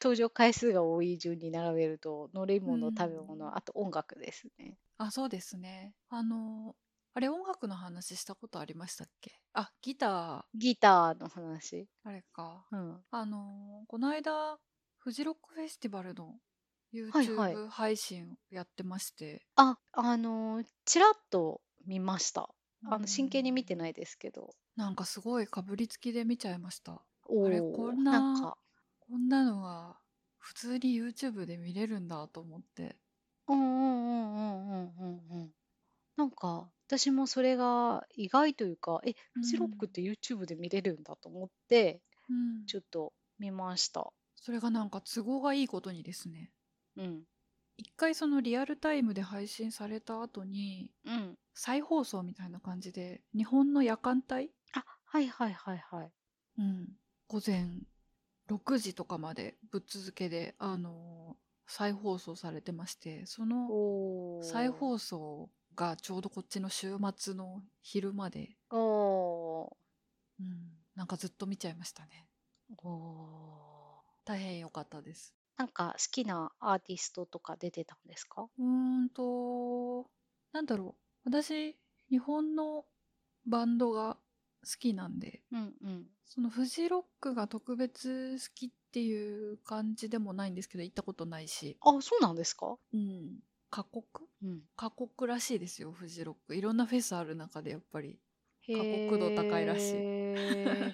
[0.02, 4.80] 登場回数が多い順に並べると乗り物うん食べ物あと音楽ですね。
[5.00, 5.96] あそうですね。
[6.10, 6.76] あの
[7.14, 9.42] あれ音楽の話したことありましたっけ？
[9.54, 10.58] あギター。
[10.58, 11.88] ギターの話。
[12.04, 12.66] あれか。
[12.72, 13.06] うん。
[13.12, 14.60] あのこの間
[14.98, 16.40] フジロックフェスティバルの
[17.08, 22.56] はいはい YouTube 配信やってまして、あ、あのーちらっと見ました。
[22.86, 23.76] あの、真剣に見てい。
[23.76, 24.56] ないですけど。
[24.78, 27.06] なんかすごいかぶりつきで見ちゃいました。
[27.42, 28.58] あれ、こんな、なんか、
[29.00, 30.00] こんなのが
[30.38, 32.98] 普通に YouTube で見れるんだと思って。
[33.48, 35.54] うんうんうんうんうんうんうん。
[36.18, 39.90] なんか、私もそれが意外というか、え、うフジロックっん。
[39.90, 42.68] て YouTube で見れるんだと思って、うん。
[42.68, 44.14] ちょっと見ました。
[44.36, 46.54] それがなんか都合がいいことにですね。
[46.98, 47.24] うん。
[47.78, 51.38] 一回そのリアルタイムで配信された後に、うん。
[51.54, 54.52] 再放送みたいな感じで、日本の夜間帯？
[54.74, 56.12] あ、はいはいはいはい。
[56.60, 56.88] うん。
[57.28, 57.68] 午前
[58.50, 64.42] 6時とかまでぶっ続けで、あのー再放送されてまして、その。
[64.42, 69.74] 再放送がちょうどこっちの週末の昼まで、おー。
[70.40, 70.48] うん、
[70.96, 72.30] なんかずっと見ちゃいましたね。
[72.84, 74.02] おー。
[74.24, 75.36] 大変良かったです。
[75.58, 78.48] なんか好きなアーティストとか出てたんですか？
[78.60, 78.66] うー
[79.06, 80.08] んと、
[80.54, 81.30] なんだろう。
[81.30, 81.76] 私、
[82.10, 82.86] 日本の
[83.46, 84.16] バンドが
[84.64, 86.06] 好きなんで、うんうん。
[86.26, 91.78] そのフジロックが特別好きっていう感じでもないんですけど、行ったことないし。
[91.82, 92.78] あ、そうなんですか？
[92.94, 93.40] うん。
[93.70, 94.28] 過酷？
[94.44, 94.62] うん。
[94.76, 96.56] 過酷らしいですよ、フジロック。
[96.56, 98.20] いろんなフェスある中でやっぱり
[98.62, 100.08] へ過酷度高いらしい。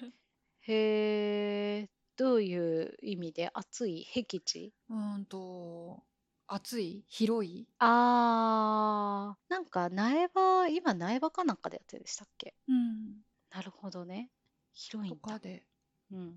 [0.62, 1.88] へー。
[2.16, 4.72] どういう意味で暑い僻地？
[4.88, 6.04] うーんと、
[6.46, 7.04] 暑い？
[7.08, 7.66] 広い？
[7.78, 12.54] あー、なんか苗場、今苗場かなんかでやってるでしたっけ？
[12.68, 13.16] うん。
[13.50, 14.30] なるほどね。
[14.72, 15.20] 広いんだ。
[15.20, 15.66] とかで、
[16.12, 16.34] うんうん。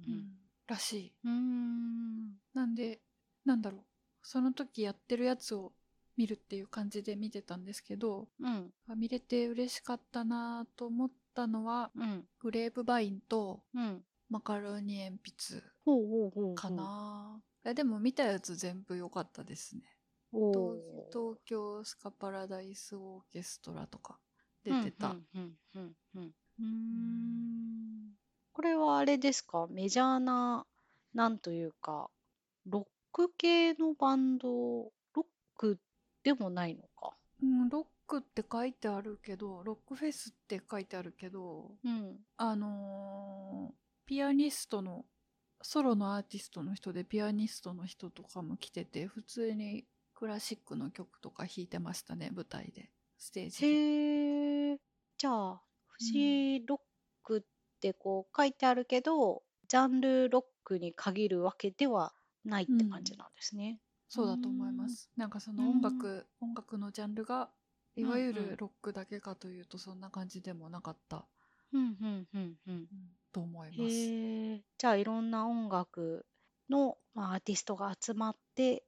[0.65, 1.13] らしい。
[1.23, 2.37] うん。
[2.55, 3.01] なんで、
[3.45, 3.81] なんだろう。
[4.23, 5.73] その時やってるやつを
[6.17, 8.71] 見るっていう感じで見てたんですけど、うん。
[8.87, 12.25] あ見れて嬉しかったなと思ったのは、うん。
[12.39, 14.03] グレープバインとうん。
[14.29, 15.61] マカロニ鉛筆
[16.55, 16.69] か。
[16.69, 17.41] な。
[17.65, 19.83] えでも見たやつ全部良かったですね。
[20.33, 20.77] お
[21.11, 24.19] 東京スカパラダイスオーケストラとか
[24.65, 25.15] うん出てた。
[28.51, 29.67] これはあれですか？
[29.69, 30.65] メジャーな、
[31.13, 32.09] なんというか、
[32.65, 35.23] ロック系のバンド、ロッ
[35.55, 35.79] ク
[36.23, 37.15] でもないのか？
[37.41, 42.17] うん、ロックって書いてあるけど、ロックフェスって書いてあるけど、うん。
[42.35, 45.05] あのーピアニストの、
[45.61, 53.67] ソロのアーティストの人でピアニストの人とかも来てて、普通にクラシックの曲とか弾いてましたね、舞台で、ステージで。
[53.67, 54.79] へえ。
[55.17, 56.79] じゃあ、フジロッ
[57.21, 57.41] クっ
[57.81, 62.13] てこう書いてあるけど、ジャンルロックに限るわけでは
[62.45, 63.81] ないって感じなんですね。
[64.07, 65.11] そうだと思います。
[65.17, 67.49] なんかその音楽、音楽のジャンルが、
[67.97, 71.25] いわゆうんうんるロックだけかというとそんな感じでもなかった、
[71.73, 72.87] うんうんうんうん。
[73.41, 73.95] うんと思います。
[73.95, 74.61] へえ。
[74.77, 76.25] じゃあいろんな音楽
[76.69, 78.83] の、まあ、アーティストが集まって、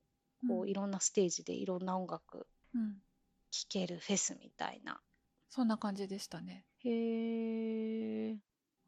[0.47, 3.01] こううんいろんなステージでいろんな音楽うん、
[3.51, 5.01] 聴けるフェスみたいな。
[5.49, 6.65] そんな感じでしたね。
[6.83, 8.37] へえ。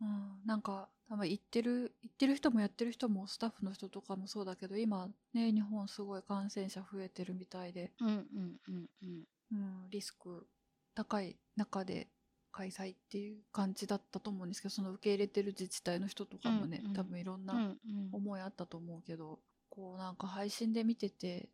[0.02, 8.26] うん、なんか多分行ってる行ってる人もやってる人もスタッフの人とかもそうだけど今ね日本すごい感染者増えてるみたいで、うんうん
[8.68, 9.24] うんうん。
[9.52, 10.48] うん、リスク
[10.96, 12.08] 高い中で
[12.52, 16.96] 開催っていう感じだったと思うんですけどその受け入れてる自治体の人とかもね、うんうん。
[16.96, 17.78] 多分いろんうんうなん。
[18.12, 21.50] 思いあったと思うけど、こうなんか配信で見てて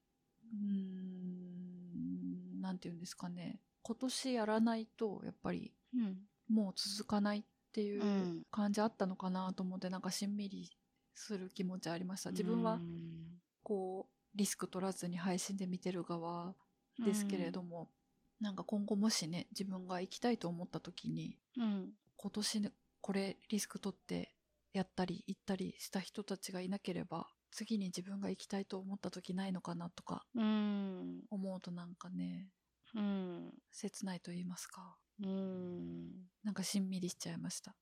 [0.52, 6.18] うーんなんて言うんですかね今年やらないとやっぱりうん。
[6.50, 8.44] もう続かないっていううん。
[8.52, 10.72] 感じあったのかなと思ってなんかしんみり
[11.14, 12.32] する気持ちありました。
[12.32, 13.40] 自分はうん。
[13.64, 16.54] こうリスク取らずに配信で見てる側
[17.04, 17.90] ですけれども、
[18.40, 21.90] なんか今後もしね自分が行きたいと思った時にうん。
[22.18, 22.72] 今年ね
[23.02, 24.34] これリスク取って
[24.74, 31.22] やったり行ったりした人たちがいなければ次に自分が行きたいと思った時ないのかなとかうん。
[31.30, 32.48] 思うとなんかね
[32.96, 33.52] うん。
[33.72, 36.10] 切ないと言いますかうん。
[36.44, 37.76] なんかしんみりしちゃいました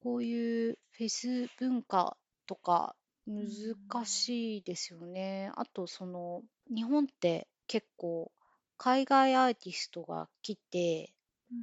[0.00, 2.96] こういうフェス文化とか
[3.28, 5.52] 難しいですよね。
[5.54, 6.42] あとその
[6.74, 8.32] 日本って結構
[8.78, 11.12] 海外アーティストが来て、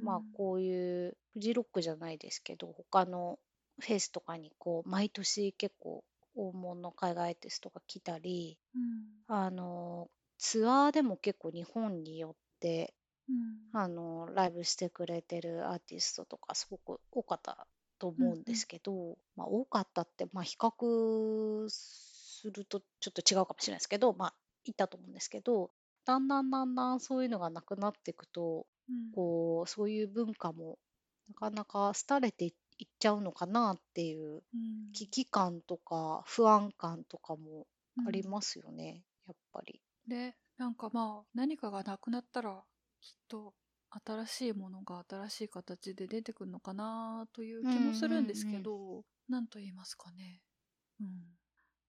[0.02, 3.38] まあこういうフジロックじゃないですけど他の
[3.80, 6.04] フェスとかにこう毎年結構
[6.34, 9.06] 大物の海外アーティストが来たりうん。
[9.28, 10.08] あの
[10.38, 12.94] ツアーでも結構日本によって
[13.28, 13.80] うん。
[13.80, 17.66] あのライブしてくれてるアーティストとかすごく多かった
[17.98, 25.70] と思うんですけど、まあ、多かったって、まあ、比較するとちょっと違うかもしれないですけど、まあ、いたと思うんですけど
[26.06, 30.78] だんだんだんだんそういうのがなくなっていくとうんこうそういう文化も
[31.28, 32.48] なかなか廃れてい
[32.84, 37.66] っちゃうのかなっていううん危機感とか不安感とかも
[38.06, 39.82] ありうんますよね、やっぱり。
[40.06, 42.62] でなんかまあ何かがなくなったら
[43.00, 43.54] きっと
[44.04, 50.42] 新しいものが新しい形で出てくるのかなという気もするんですけど、何と言いますかね。
[51.00, 51.08] うん。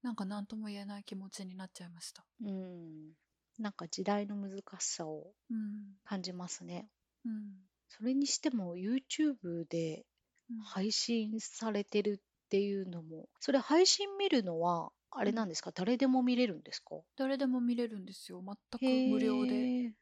[0.02, 2.24] なんか何とも言えない気持ちになっちゃいました。
[2.42, 3.14] うん。
[3.60, 5.96] なんか時代の難しさをうん。
[6.06, 6.90] 感じますね。
[7.26, 7.54] うん。
[7.90, 10.06] それにしても YouTube で
[10.50, 16.96] うん配信されてるっていうのも、それ配信見るのは、あれなんですか、誰でも見れるんですか？
[17.18, 18.42] 誰でも見れるんですよ。
[18.42, 19.94] 全く無料で。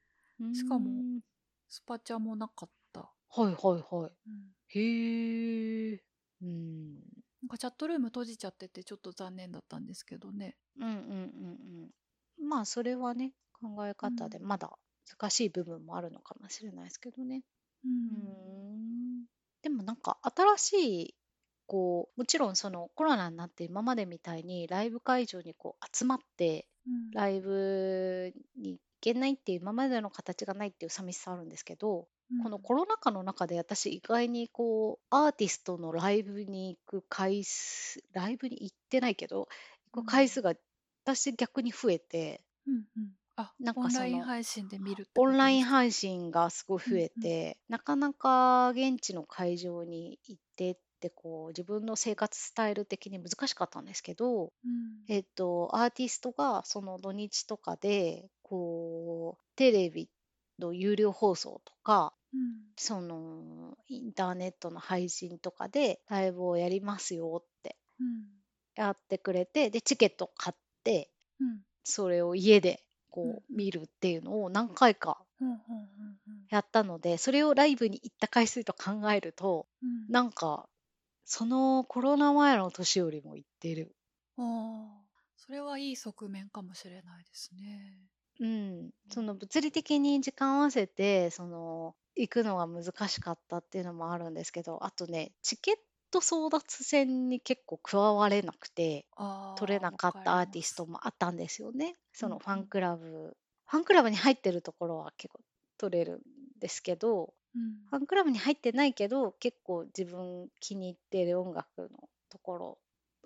[0.54, 1.22] しかもうん
[1.68, 3.12] スパチャもなかった。
[3.30, 4.12] はいはいはい。
[4.28, 4.54] うん。
[4.68, 6.04] へえ。
[6.42, 6.96] うん。
[7.42, 10.58] なんかチャットルーム閉じちゃっててちょっと残念だったんですけどね。
[10.80, 11.92] うんうんうん
[12.40, 12.48] うん。
[12.48, 14.72] まあそれはね、考え方でまだ
[15.20, 17.44] 難しい部分もあるのかもしれないですけどね。
[17.84, 19.26] うん。
[19.62, 21.16] でもなんか新しい、
[21.68, 27.12] こう、もちろんそのコロナになって今までみたいにライブ会場にこう集まってうん。
[27.12, 32.08] ライブに行けないっていう今までの形がないっていう寂しさあるんですけど、
[32.44, 39.48] このコロナ禍の中で私意外にこうアーティストのライブに行く回数ライブに行ってないけど
[39.94, 40.54] 行く回数が
[41.04, 55.06] 私逆に増えてうんうんあなんかオンライン配信で見るオンライン配信がすごい増えうんてなかなか現地の会場に行ってってこう自分の生活スタイル的に難しかったんですけど、うん。
[55.08, 60.10] えっと、アーティストがその土日とかでこうテレビ
[60.58, 62.76] の有料放送とかうん。
[62.78, 68.26] そのインターネットの配信とかでライブをやりますよってうん。
[68.76, 71.62] やってくれてでチケット買ってうん。
[71.84, 72.85] それを家で
[73.16, 75.18] こう見るっていうのを何回か
[76.50, 79.68] やったのでそれをライブに行った回数と考えると
[80.10, 80.68] なんか
[81.24, 83.96] そのコロナ前の年よりも行ってる。
[84.38, 85.06] ああ
[85.38, 87.94] それはいい側面かもしれないですね。
[88.42, 95.76] うん、その物理的に時間合わせてその行くのが難しかったっていうのもあるんですけどあとねチケッ
[96.16, 99.06] ト争奪戦に結構加われなくて
[99.58, 101.96] 取れなかったアーティストもあったんですよね。
[102.14, 102.40] そのうん。
[102.40, 103.36] ファンクラブ、
[103.68, 105.42] ファンクラブに入ってるところは結構
[105.78, 106.22] 取れるん
[106.60, 112.78] ですけどりますファンクラブに入ってないけど結構自分気に入ってる音楽のところ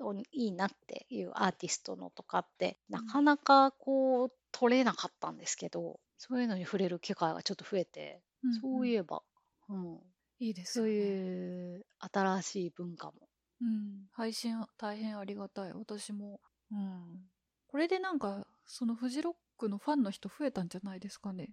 [0.01, 8.53] をいいなっていうアーティストのとかってなかなかこう取れなかったんですけどそういうのに触れる機会がちょっと増えて、うん。
[8.55, 9.21] そういえば、
[9.69, 9.99] うん、
[10.39, 11.09] いいですそうよね。
[11.09, 13.13] いう新しい文化も。
[13.61, 15.73] うん、配信大変ありがたい。
[15.73, 16.39] 私も。
[16.71, 17.29] うん。
[17.67, 21.51] これでなんか、そのフジロックのファンの人増えたんじゃないですかね。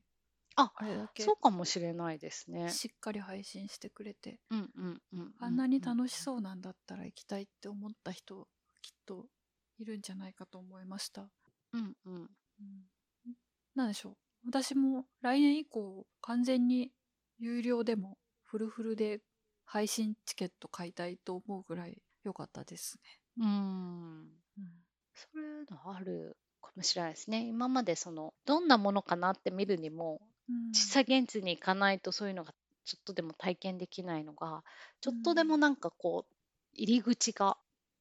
[0.59, 2.71] ああれだけそうかもしれないですね。
[2.71, 4.41] しっかり配信してくれて。
[4.51, 8.49] うんうんうんうんあんなに楽しうそうなんだったら行きたいって思った人、
[8.81, 9.27] きっと
[9.79, 11.23] いるんじゃないかと思いました。
[11.23, 11.31] ん
[11.75, 12.29] うんうんうん、
[13.75, 14.17] なんでしょう。
[14.47, 16.91] 私も来年以降、完全に
[17.39, 18.17] 有料でも
[18.47, 19.21] フルフルで
[19.65, 22.99] 配信チケット買いたいと思うぐらい良かったです
[23.39, 23.45] ね。
[23.45, 24.21] うん。
[24.59, 27.47] うんそういうのあるかもしれないですね。
[27.47, 30.73] 今までそのどんなものかなって見るにもうん。
[30.73, 32.53] 実際現地に行かないとそういうのが
[32.85, 34.63] ちょっとでも体験できないのが
[35.01, 36.35] ちょっとでもなんかこう
[36.75, 37.57] 入り口が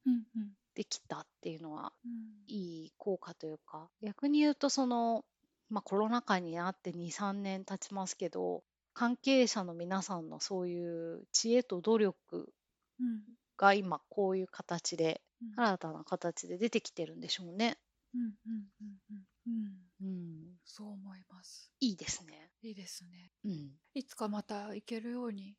[0.06, 0.52] うんうん。
[0.74, 2.12] できたっていうのはうん。
[2.46, 3.88] いい効果というか。
[4.02, 5.24] 逆に言うとその、
[5.70, 8.62] まあ、コロナ禍になって23年経ちますけど
[8.96, 12.48] 関係者の皆さんのそういう知恵と努力
[12.98, 13.20] うん
[13.58, 17.76] が今こういう形でうん新たな形で出てきてるんでしょうね。
[18.14, 18.30] うんうん
[18.80, 19.66] うんうん
[20.00, 21.70] うんうん、そう思います。
[21.80, 22.50] いいですね。
[22.62, 23.30] いいですね。
[23.44, 25.54] うん、いつかまた行けるように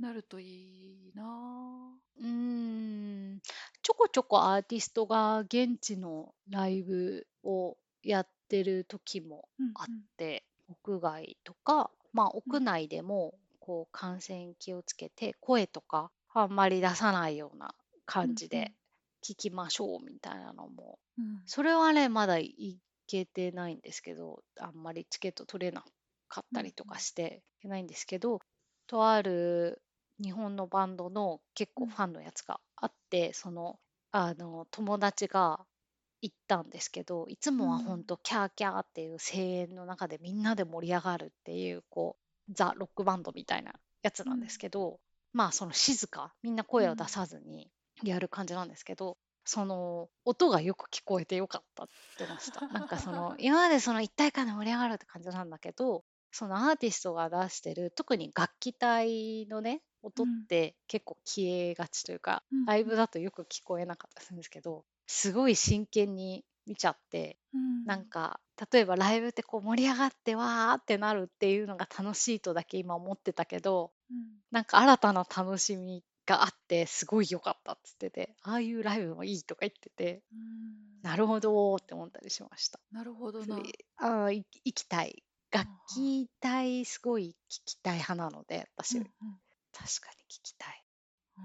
[0.00, 3.40] なるといいなぁうーん
[3.82, 9.86] ちょこちょこアーティストが現地のライブをやってる時もうんあっ
[10.16, 18.72] て、屋外とか、まあ、屋内でもこう感染気をつけて声とかあんまり出さないような感じで
[19.24, 20.98] 聞きましょうみたいなのも。
[21.16, 21.42] うん。
[21.46, 25.84] それはねまだいけてないんですけどあんまりチケット取れな
[26.26, 28.40] かったりとかしていけないんですけど、
[28.88, 29.80] とある
[30.20, 33.78] 日本のバンドの結構ファンのやつがあって、その
[34.10, 35.60] あの友達が
[36.20, 37.84] 行ったんですけどいつもはうん。
[37.84, 42.16] 本当キャーキャーっていう声援の中でみんなで盛り上がるっていうこ
[42.48, 45.00] うザ・ロックバンドみたいなやつなんですけど、
[45.32, 47.70] まあその静かみんな声を出さずに
[48.02, 52.66] やる感じなんですけど、その音がよく聞こえてよかったって言ってました。
[52.68, 62.64] なんかその今までその一体感で盛り上がるって感じなんだけどそのアーティストが出してる特に楽器隊のね音って結構消えがちというか、うん。
[62.66, 67.84] ライブだとよく聞こえなかったりするんですけどすごい真剣に見ちゃって、うん。
[67.84, 68.40] なんか
[68.72, 74.18] 例えばライブってこう盛り上がってわーってなるっていうのが楽しいとだけ今思ってたけどうん。
[74.50, 81.00] なんか新たな楽しみがあってすごい良かったっつっててああいうライブもいいとか言っててうん。
[81.02, 82.78] なるほどーって思ったりしました。
[82.92, 83.60] なるほどな。
[83.96, 85.22] あ行きたい。
[85.50, 89.08] 楽器体すごい聞きたい派なので私、うんうん。
[89.72, 90.84] 確かに聞きたい。
[91.38, 91.44] うん。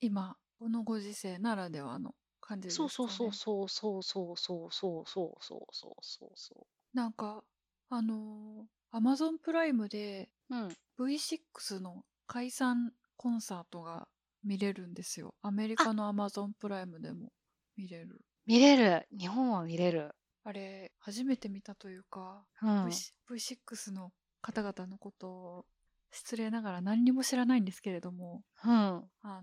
[0.00, 7.42] 今このご時世ならではの感じですかねそうそうそうそうそうそうそうそうそうそうそうそなんか
[7.88, 10.56] あのアマゾンプライムでう。
[10.56, 10.76] うん。
[10.98, 14.06] V6 の解散コンサートが
[14.44, 17.32] 見れるんですよアメリカのアマゾンプライムでも
[17.76, 19.06] 見れる見れる。
[19.16, 20.14] 日本は見れる。
[20.44, 22.88] あれ初めて見たというか、うん。
[22.88, 22.94] V-
[23.30, 25.66] V6 の方々のことを
[26.10, 28.70] 失礼ながら何にも知らないんですけれどもうん。
[28.70, 29.42] あ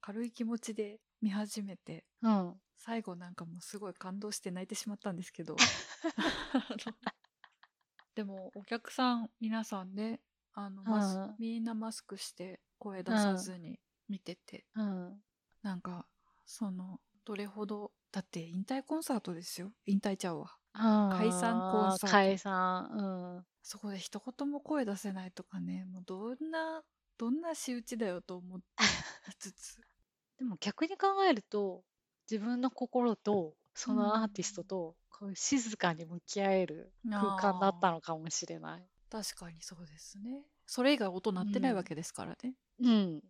[0.00, 2.54] 軽い気持ちで見始めてうん。
[2.76, 5.56] 最後なんかもうすごい感動して泣いてしまったんですけど。
[8.14, 10.20] でもお客さん皆さんね
[10.52, 10.86] あの、う
[11.32, 11.36] ん。
[11.38, 15.22] みんなマスクして声出さずに見てて、うん。
[15.62, 16.06] なんか
[16.44, 19.72] そのどれほどだって引退コンサートですよ。
[19.86, 20.58] 引退ちゃうわ。
[20.74, 22.12] 解散コンサート。
[22.12, 23.46] 解散。
[23.62, 26.82] そこで一言も声出せないとかねもうどんな
[27.16, 28.64] どんな仕打ちだよと思って
[29.30, 29.78] いつつ
[30.42, 31.84] でも逆に考えると、
[32.28, 38.82] 自分の心とそのアーティストとこう静かに向き合える空間だったのかもしれない。
[39.08, 40.42] 確かにそうですね。
[40.66, 42.88] それ以外音鳴ってないわけですからね、うん。
[42.88, 43.22] うん。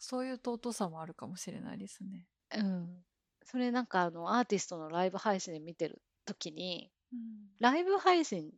[0.00, 2.26] そういう尊さもあるかもしれないですね。
[2.56, 3.04] うん。
[3.44, 7.20] それなんかあのアーティストのライブ配信で見てる時に、うん。
[7.60, 8.50] ライブ配信、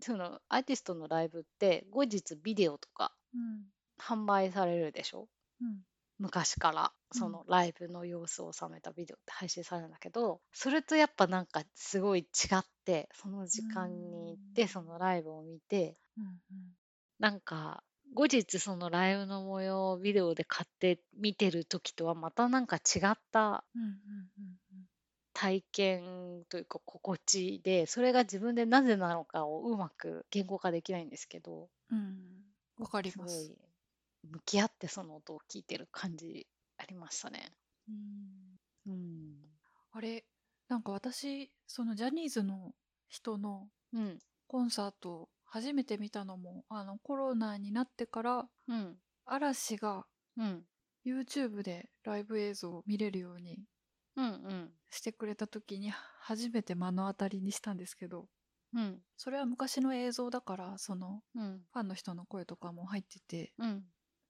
[0.00, 3.66] そのアーティストのライブって後日ビデオとかうん。
[4.00, 5.28] 販売されるでしょ？
[5.60, 5.86] うん
[6.18, 7.22] 昔からうん。
[7.22, 12.24] そのライブの様子を収めたビデオって配信されるんだけど、それとやっぱなんかすごい違
[12.58, 16.76] ってその時間に行ってうんそのライブを見てうん
[17.18, 24.88] なんか後日そのライブの模様をビデオで買って見てる時とはまたなんか違ったうんうん
[25.34, 31.98] 体験というか心地でそれが自分でなぜなのかをうまく言語化できないんですけどうん。
[31.98, 32.44] うん
[32.76, 33.52] わかります。
[33.52, 33.73] い
[34.30, 36.46] 向き合ってその音を聞いてる感じ
[36.78, 37.52] ありましたね。
[37.88, 39.34] うんうん。
[39.92, 40.24] あれ
[40.68, 42.72] なんか私そのジャニーズの
[43.08, 44.18] 人のうん。
[44.46, 48.96] コンサート初めて見たのもあのコロナになってからうん。
[49.26, 50.04] 嵐が
[50.36, 50.64] うん。
[51.06, 53.58] YouTube でライブ映像を見れるように。
[54.90, 58.26] してくれた時に初めて目の当たりにしたんですけど
[58.74, 58.98] うん。
[59.16, 61.60] それは昔の映像だからそのうん。
[61.72, 63.82] ファンの人の声とかも入っててうん。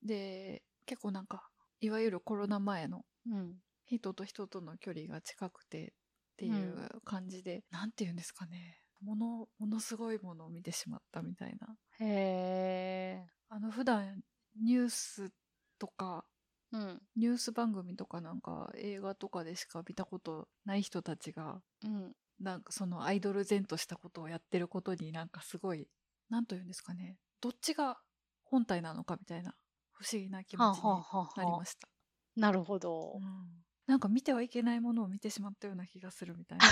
[0.04, 1.48] で結構なんか
[1.80, 3.56] いわゆるコロナ前のうん。
[3.86, 13.26] 人と人との距離が近くてっていう感じで、なんて言うんですかねものものすごいものを見てしまったみたいなへえ。
[13.50, 14.22] あの普段
[14.60, 15.30] ニュース
[15.78, 16.24] とか
[16.72, 17.00] うん。
[17.16, 22.16] ニュース番組とかなんか映画とかでしか見たことない人たちがうん。
[22.40, 25.88] なんかそのアイドル前としたことをやってることになんかすごい
[26.30, 27.98] 何と言うんですかねどっちが
[28.44, 29.54] 本体なのかみたいな
[29.94, 31.88] 不思議な気持ちにはあはあはあなりました、
[32.36, 33.14] なるほど。
[33.16, 33.18] う。
[33.18, 33.64] ん。
[33.86, 36.66] なんか見てはいけないものを見てしまったような気がするみたいな、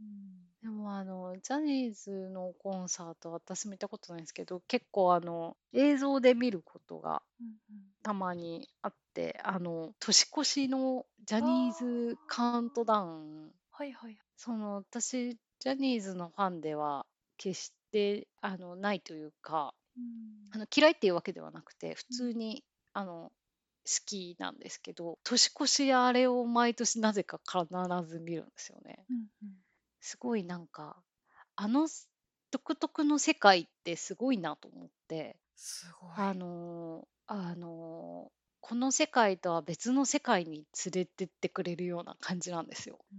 [0.00, 7.56] う んでもあのジャニーズのコンサート私見たことないんですけど結構あの映像で見ることがうん
[8.02, 13.52] たまにあってあの年越しのジャニーズカウントダウン。
[13.72, 14.16] はいはい。
[14.36, 17.04] その私ジャニーズのファンでは
[17.36, 23.30] 決してあのないというかうんあの嫌いっていうわけではなくて普通に、あの
[23.84, 27.66] 好きなんですけど年越しあれを毎年なぜか必
[28.08, 29.04] ず見るんですよね。
[29.10, 29.50] うんうん
[30.00, 30.96] すごいなんか
[31.56, 31.88] あの
[32.52, 38.30] 独特の世界ってすごいなと思ってすごいあのーあのー
[38.60, 42.98] この世界とは別の世界に連れてってくれるような感じなんですよ。
[43.12, 43.18] うん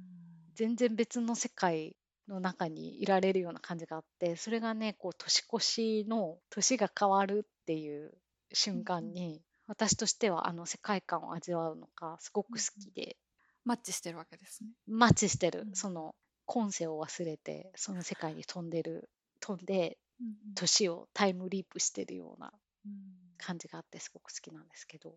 [0.56, 1.96] 全然別の世界
[2.28, 8.14] の中にいられるような感じがあってそれがねこう年越しの年が変わるっていう
[8.54, 13.18] 瞬間に、私としてはあの世界観を味わうのがすごく好きで、
[13.66, 14.70] マッチしてるわけですね。
[14.88, 15.76] マッチしてる、うん。
[15.76, 16.16] その
[16.46, 19.10] 今世を忘れてその世界に飛んでる
[19.42, 19.98] 飛んで
[20.56, 22.54] 年をタイムリープしてるような
[22.86, 22.94] うん。
[23.38, 25.14] 感じがあってすごく好きなんですけど。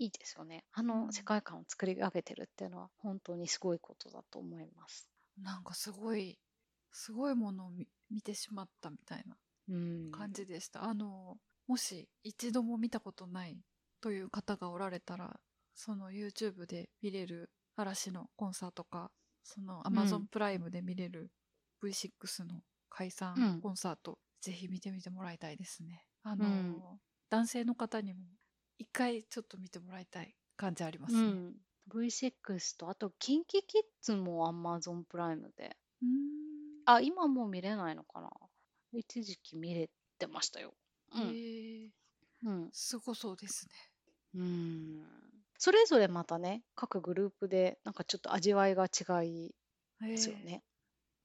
[0.00, 0.64] いいですよね。
[0.72, 0.86] あうん。
[0.88, 5.08] の世界観を作り上げてるっていうのは本当にすごいことだと思います。
[5.38, 6.38] なんかすごい
[6.92, 9.36] すごいものを見見てしまったみたいな
[9.68, 13.58] うん、感じでした、あのもし一度も見たことない
[14.00, 15.40] という方がおられたら
[15.74, 19.10] その YouTube で見れる嵐のコンサートか、
[19.42, 21.30] そのうん Amazon プライムで見れる
[21.82, 26.06] V6 の解う散んコンサート、ぜひ見てみてもらいたいですね。
[26.22, 28.20] あの、うん男性の方にも
[28.78, 31.22] 一回ちょっと見てもらいたい感じありますね。
[31.22, 31.56] うん。
[31.92, 35.76] V6 と、あと、キンキキッズも Amazon プライムで。
[36.02, 36.10] うーん
[36.86, 38.30] あ、今もう見れないのかな
[38.92, 40.74] 一時期見れてましたよ。
[41.14, 41.26] うへん。
[41.28, 41.90] ー
[42.44, 42.70] うん。
[42.72, 43.72] すごそうですね。
[44.34, 45.04] うん。
[45.58, 49.54] それぞれまたね、各グループで、なんかちょっと味わいが違い
[50.00, 50.62] ですよね。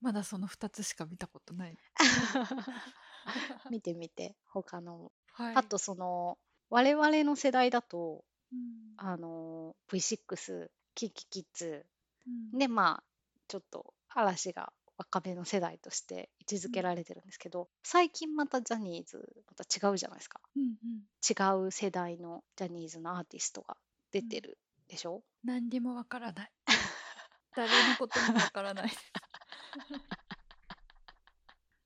[0.02, 1.78] まだその2つしか見たことない。
[3.70, 5.12] 見てみて、他のも。
[5.34, 5.56] はい。
[5.58, 6.38] あと、その、
[6.70, 8.60] 我々の世代だと、うん、
[8.98, 11.86] あの、V6、キンキキッズ、
[12.28, 13.04] うんで、まあ、
[13.48, 20.42] ちょっと嵐が若めの世代として位置づけられてるんですけど、最近またジャニーズ、また違うじゃないですか。
[20.56, 23.78] うんうん、違う世代のジャニーズのアーティストが
[24.12, 24.58] 出てる
[24.90, 26.52] でしょ、何にもわからない。
[27.56, 28.92] 誰のこともわからない。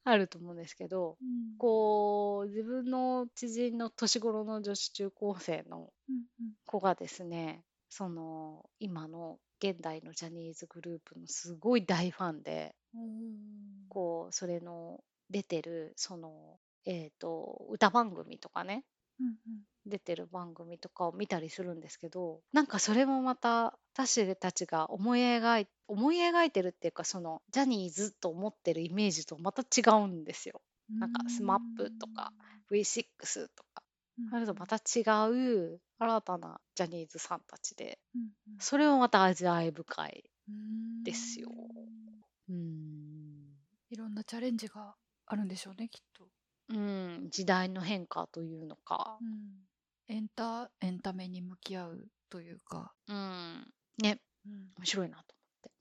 [0.05, 5.93] あると思うんですけど、うんこう、自分の知人の年頃の女子中高生の
[6.65, 13.01] 子がですね、その、今の現代のジャニーズグループのすごい大ファンで、おー
[13.89, 18.83] こう、それの出てる、その、えっと、歌番組とかね、
[19.19, 19.33] うんうん。
[19.85, 30.61] 出てる番組とかを見たりするんですけどなんかそれもまた私たちが思い描い思い描いてるっていうかそのジャニーズと思ってるイメージとまた違うんですよ。
[30.99, 31.59] なんか SMAP
[31.99, 32.31] とか
[32.71, 33.72] V6 とか
[34.19, 34.35] うん。
[34.35, 38.25] あれとまた違う新たなジャニーズさんたちでうんう
[38.57, 38.59] ん。
[38.59, 40.23] それもまた味わい深い。
[40.49, 41.49] うんですよ。
[42.49, 43.55] うん。
[43.89, 44.95] いろんなチャレンジが
[45.25, 46.27] あるんでしょうねきっと、
[46.69, 47.27] うん。
[47.29, 49.17] 時代の変化というのか。
[49.21, 53.73] うん、エンタエンタメに向き合うというか、うん。
[54.01, 54.19] ね。
[54.45, 54.71] うん。
[54.77, 55.71] 面白いなと思って。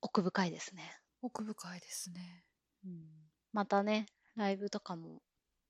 [0.00, 0.98] 奥深いですね。
[1.22, 2.44] 奥深いですね。
[2.84, 3.04] うん。
[3.52, 5.22] またね、ライブとかも、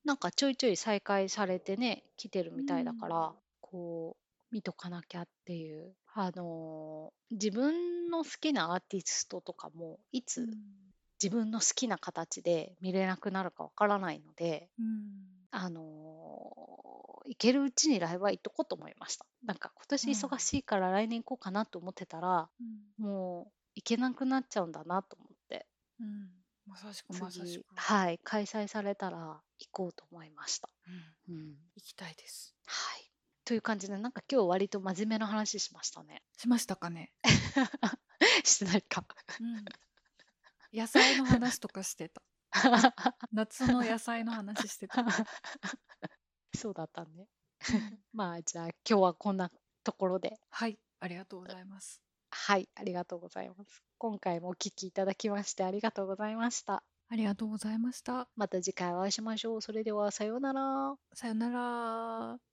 [0.07, 5.93] なんかちょいちょい再開されてね、来てるみたいだから、こう、見とかなきゃっていう。
[6.15, 10.55] あのー自分の好きなアーティストとかも、いつうん
[11.21, 14.87] 自分の好きな形で見れなくなるかわからないので、うん
[15.51, 19.27] あのー行けるうちにライブは行っとこうと思いました。
[19.45, 22.49] なんか今年忙しいから来年行こうかなと思ってたら、
[22.99, 25.67] うんもう行けなくなっちゃうんだなと思って。
[26.01, 26.31] うん
[26.67, 30.69] まさしくまさし次く、はい、開催されたら行こうと思いました。
[31.29, 33.11] うんうん、行きたいですはい。
[33.45, 36.23] という感じで、なんか今日割と真面目な話しましたね。
[36.37, 37.13] しましたかね、
[38.45, 39.05] してないか。
[39.41, 39.65] うん、
[40.77, 42.23] 野菜の話とかしてた
[43.33, 45.05] 夏の野菜の話してた、
[46.57, 47.29] そうだったね。
[48.13, 49.53] まあ、じゃあ今日はこんな
[49.85, 50.39] ところで。
[50.51, 53.86] はいありがとうございますはい、ありがとうございます。
[53.99, 56.83] 今回もお聞きいただきましてありがとうございました。
[57.09, 59.63] ありがとうございましたまた次回お会いしましょう。
[59.63, 60.97] それではさようなら。
[61.15, 62.47] さよなら